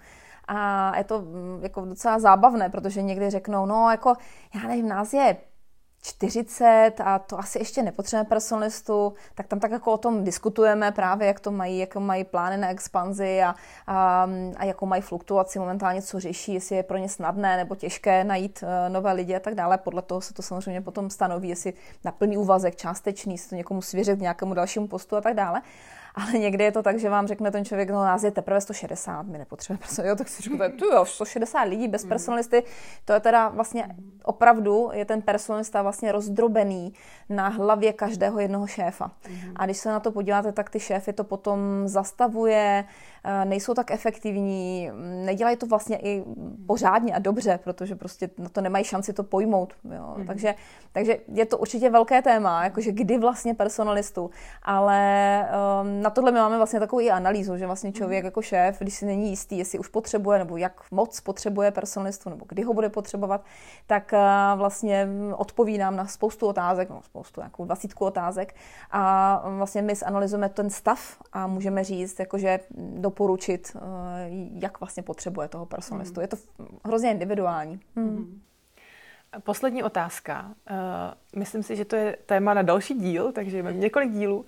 A 0.48 0.98
je 0.98 1.05
to 1.05 1.20
mm, 1.20 1.59
jako 1.62 1.85
docela 1.85 2.18
zábavné, 2.18 2.68
protože 2.68 3.03
někdy 3.03 3.31
řeknou, 3.31 3.66
no 3.66 3.90
jako, 3.90 4.14
já 4.55 4.68
nevím, 4.68 4.88
nás 4.88 5.12
je 5.12 5.37
40 6.06 6.92
a 7.04 7.18
to 7.18 7.38
asi 7.38 7.58
ještě 7.58 7.82
nepotřebujeme 7.82 8.28
personalistu, 8.28 9.14
tak 9.34 9.46
tam 9.46 9.60
tak 9.60 9.70
jako 9.70 9.92
o 9.92 9.98
tom 9.98 10.24
diskutujeme 10.24 10.92
právě, 10.92 11.26
jak 11.26 11.40
to 11.40 11.50
mají, 11.50 11.78
jak 11.78 11.96
mají 11.96 12.24
plány 12.24 12.56
na 12.56 12.68
expanzi 12.68 13.42
a, 13.42 13.54
a, 13.86 14.28
a 14.56 14.64
jakou 14.64 14.86
mají 14.86 15.02
fluktuaci 15.02 15.58
momentálně, 15.58 16.02
co 16.02 16.20
řeší, 16.20 16.54
jestli 16.54 16.76
je 16.76 16.82
pro 16.82 16.98
ně 16.98 17.08
snadné 17.08 17.56
nebo 17.56 17.74
těžké 17.74 18.24
najít 18.24 18.62
uh, 18.62 18.92
nové 18.92 19.12
lidi 19.12 19.36
a 19.36 19.40
tak 19.40 19.54
dále. 19.54 19.78
Podle 19.78 20.02
toho 20.02 20.20
se 20.20 20.34
to 20.34 20.42
samozřejmě 20.42 20.80
potom 20.80 21.10
stanoví, 21.10 21.48
jestli 21.48 21.72
na 22.04 22.12
plný 22.12 22.36
úvazek, 22.36 22.76
částečný, 22.76 23.34
jestli 23.34 23.48
to 23.48 23.54
někomu 23.56 23.82
svěřit 23.82 24.20
nějakému 24.20 24.54
dalšímu 24.54 24.88
postu 24.88 25.16
a 25.16 25.20
tak 25.20 25.34
dále 25.34 25.62
ale 26.14 26.33
někdy 26.33 26.64
je 26.64 26.72
to 26.72 26.83
tak, 26.83 26.98
že 26.98 27.11
vám 27.11 27.27
řekne 27.27 27.50
ten 27.50 27.64
člověk, 27.64 27.90
no 27.90 28.05
nás 28.05 28.22
je 28.22 28.31
teprve 28.31 28.61
160, 28.61 29.22
my 29.22 29.38
nepotřebujeme 29.38 29.81
personalisty, 29.81 30.18
tak 30.18 30.29
si 30.29 30.42
řeknete, 30.42 30.77
tu 30.77 30.85
jo, 30.85 31.05
160 31.05 31.62
lidí 31.62 31.88
bez 31.88 32.03
mhm. 32.03 32.09
personalisty, 32.09 32.62
to 33.05 33.12
je 33.12 33.20
teda 33.20 33.48
vlastně 33.48 33.88
opravdu, 34.24 34.90
je 34.92 35.05
ten 35.05 35.22
personalista 35.22 35.83
vlastně 35.83 36.12
rozdrobený 36.12 36.92
na 37.29 37.48
hlavě 37.48 37.92
každého 37.92 38.40
jednoho 38.40 38.66
šéfa. 38.66 39.11
Mhm. 39.29 39.53
A 39.57 39.64
když 39.64 39.77
se 39.77 39.88
na 39.88 40.00
to 40.00 40.12
podíváte, 40.12 40.53
tak 40.53 40.70
ty 40.70 40.81
šéfy 40.81 41.12
to 41.12 41.24
potom 41.24 41.59
zastavuje, 41.85 42.85
nejsou 43.44 43.74
tak 43.74 43.90
efektivní, 43.90 44.90
nedělají 45.24 45.56
to 45.56 45.66
vlastně 45.66 45.98
i 46.02 46.24
pořádně 46.66 47.14
a 47.14 47.18
dobře, 47.18 47.58
protože 47.64 47.96
prostě 47.96 48.30
na 48.38 48.48
to 48.48 48.60
nemají 48.60 48.84
šanci 48.84 49.12
to 49.12 49.22
pojmout. 49.22 49.72
Jo. 49.94 50.14
Mm. 50.16 50.26
Takže, 50.26 50.54
takže 50.92 51.18
je 51.32 51.46
to 51.46 51.58
určitě 51.58 51.90
velké 51.90 52.22
téma, 52.22 52.64
jakože 52.64 52.92
kdy 52.92 53.18
vlastně 53.18 53.54
personalistu, 53.54 54.30
ale 54.62 55.48
um, 55.82 56.02
na 56.02 56.10
tohle 56.10 56.32
my 56.32 56.38
máme 56.38 56.56
vlastně 56.56 56.80
takovou 56.80 57.00
i 57.00 57.10
analýzu, 57.10 57.56
že 57.56 57.66
vlastně 57.66 57.92
člověk 57.92 58.24
jako 58.24 58.42
šéf, 58.42 58.78
když 58.78 58.94
si 58.94 59.06
není 59.06 59.30
jistý, 59.30 59.58
jestli 59.58 59.78
už 59.78 59.88
potřebuje 59.88 60.38
nebo 60.38 60.56
jak 60.56 60.82
moc 60.90 61.20
potřebuje 61.20 61.70
personalistu 61.70 62.30
nebo 62.30 62.44
kdy 62.48 62.62
ho 62.62 62.74
bude 62.74 62.88
potřebovat, 62.88 63.44
tak 63.87 64.12
uh, 64.12 64.58
vlastně 64.58 65.08
odpoví 65.37 65.78
nám 65.78 65.96
na 65.96 66.06
spoustu 66.06 66.46
otázek, 66.46 66.90
no 66.90 67.02
spoustu, 67.02 67.40
jako 67.40 67.64
dvacítku 67.64 68.04
otázek 68.04 68.54
a 68.90 69.42
vlastně 69.48 69.82
my 69.82 69.94
zanalizujeme 69.94 70.48
ten 70.48 70.70
stav 70.70 71.16
a 71.32 71.46
můžeme 71.46 71.84
říct, 71.84 72.18
jakože 72.20 72.60
doporučit, 73.14 73.72
uh, 73.74 73.81
jak 74.62 74.81
vlastně 74.81 75.03
potřebuje 75.03 75.48
toho 75.48 75.66
personalistu. 75.66 76.20
Mm. 76.20 76.22
Je 76.22 76.29
to 76.29 76.37
hrozně 76.85 77.11
individuální. 77.11 77.81
Mm. 77.96 78.40
Poslední 79.42 79.83
otázka. 79.83 80.55
Uh, 80.70 80.77
myslím 81.40 81.62
si, 81.62 81.77
že 81.77 81.85
to 81.85 81.97
je 81.97 82.16
téma 82.27 82.55
na 82.55 82.62
další 82.62 82.94
díl, 82.94 83.33
takže 83.33 83.62
mám 83.62 83.81
několik 83.81 84.11
dílů. 84.11 84.47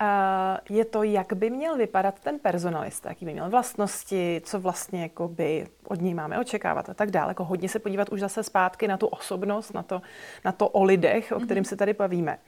Eh, 0.00 0.60
je 0.70 0.84
to, 0.84 1.02
jak 1.02 1.32
by 1.32 1.50
měl 1.50 1.76
vypadat 1.76 2.20
ten 2.20 2.38
personalista, 2.38 3.08
jaký 3.08 3.24
by 3.24 3.32
měl 3.32 3.50
vlastnosti, 3.50 4.42
co 4.44 4.60
vlastně 4.60 5.02
jakoby 5.02 5.66
od 5.84 6.00
něj 6.00 6.14
máme 6.14 6.38
očekávat 6.38 6.88
a 6.88 6.94
tak 6.94 7.10
dále. 7.10 7.30
Jako 7.30 7.44
hodně 7.44 7.68
se 7.68 7.78
podívat 7.78 8.08
už 8.08 8.20
zase 8.20 8.42
zpátky 8.42 8.88
na 8.88 8.96
tu 8.96 9.06
osobnost, 9.06 9.74
na 9.74 9.82
to, 9.82 10.02
na 10.44 10.52
to 10.52 10.68
o 10.68 10.84
lidech, 10.84 11.32
o 11.32 11.40
kterým 11.40 11.62
mhm. 11.62 11.68
se 11.68 11.76
tady 11.76 11.92
bavíme. 11.92 12.38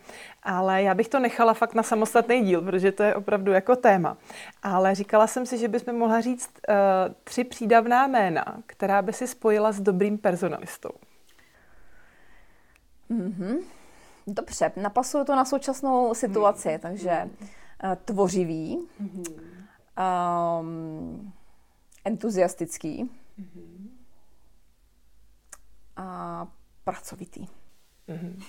Ale 0.42 0.83
já 0.83 0.94
bych 0.94 1.09
to 1.09 1.18
nechala 1.18 1.55
fakt 1.55 1.74
na 1.74 1.83
samostatný 1.83 2.44
díl, 2.44 2.62
protože 2.62 2.92
to 2.92 3.03
je 3.03 3.14
opravdu 3.14 3.53
jako 3.53 3.76
téma. 3.76 4.16
Ale 4.62 4.94
říkala 4.94 5.26
jsem 5.26 5.46
si, 5.46 5.59
že 5.59 5.68
bychom 5.68 5.98
mohla 5.98 6.20
říct 6.20 6.50
uh, 6.68 6.74
tři 7.24 7.44
přídavná 7.44 8.07
jména, 8.07 8.44
která 8.66 9.03
by 9.03 9.12
si 9.12 9.26
spojila 9.26 9.72
s 9.72 9.81
dobrým 9.81 10.18
personalistou. 10.18 10.90
Mm-hmm. 13.10 13.58
Dobře, 14.26 14.72
napasuju 14.76 15.24
to 15.24 15.36
na 15.36 15.44
současnou 15.44 16.14
situaci, 16.14 16.68
hmm. 16.68 16.78
takže 16.78 17.28
uh, 17.84 17.94
tvořivý, 18.04 18.78
hmm. 19.00 19.24
um, 20.60 21.32
entuziastický 22.04 23.10
hmm. 23.38 23.98
a 25.96 26.46
pracovitý. 26.84 27.46
Hmm. 28.08 28.42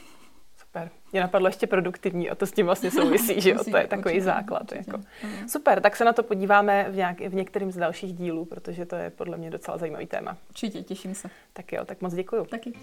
Super. 0.57 0.89
Mě 1.11 1.21
napadlo 1.21 1.47
ještě 1.47 1.67
produktivní 1.67 2.29
a 2.29 2.35
to 2.35 2.45
s 2.45 2.51
tím 2.51 2.65
vlastně 2.65 2.91
souvisí, 3.01 3.41
že 3.41 3.49
jo? 3.49 3.63
To 3.63 3.77
je 3.77 3.87
takový 3.87 4.15
určitě, 4.15 4.25
základ. 4.25 4.61
Určitě. 4.61 4.83
Jako. 4.87 5.01
Hmm. 5.21 5.49
Super, 5.49 5.81
tak 5.81 5.95
se 5.95 6.05
na 6.05 6.13
to 6.13 6.23
podíváme 6.23 6.87
v, 6.89 6.95
nějak, 6.95 7.19
v 7.19 7.33
některým 7.33 7.71
z 7.71 7.77
dalších 7.77 8.13
dílů, 8.13 8.45
protože 8.45 8.85
to 8.85 8.95
je 8.95 9.09
podle 9.09 9.37
mě 9.37 9.49
docela 9.49 9.77
zajímavý 9.77 10.07
téma. 10.07 10.37
Určitě, 10.49 10.83
těším 10.83 11.15
se. 11.15 11.29
Tak 11.53 11.71
jo, 11.71 11.85
tak 11.85 12.01
moc 12.01 12.13
děkuju. 12.13 12.45
Taky. 12.45 12.73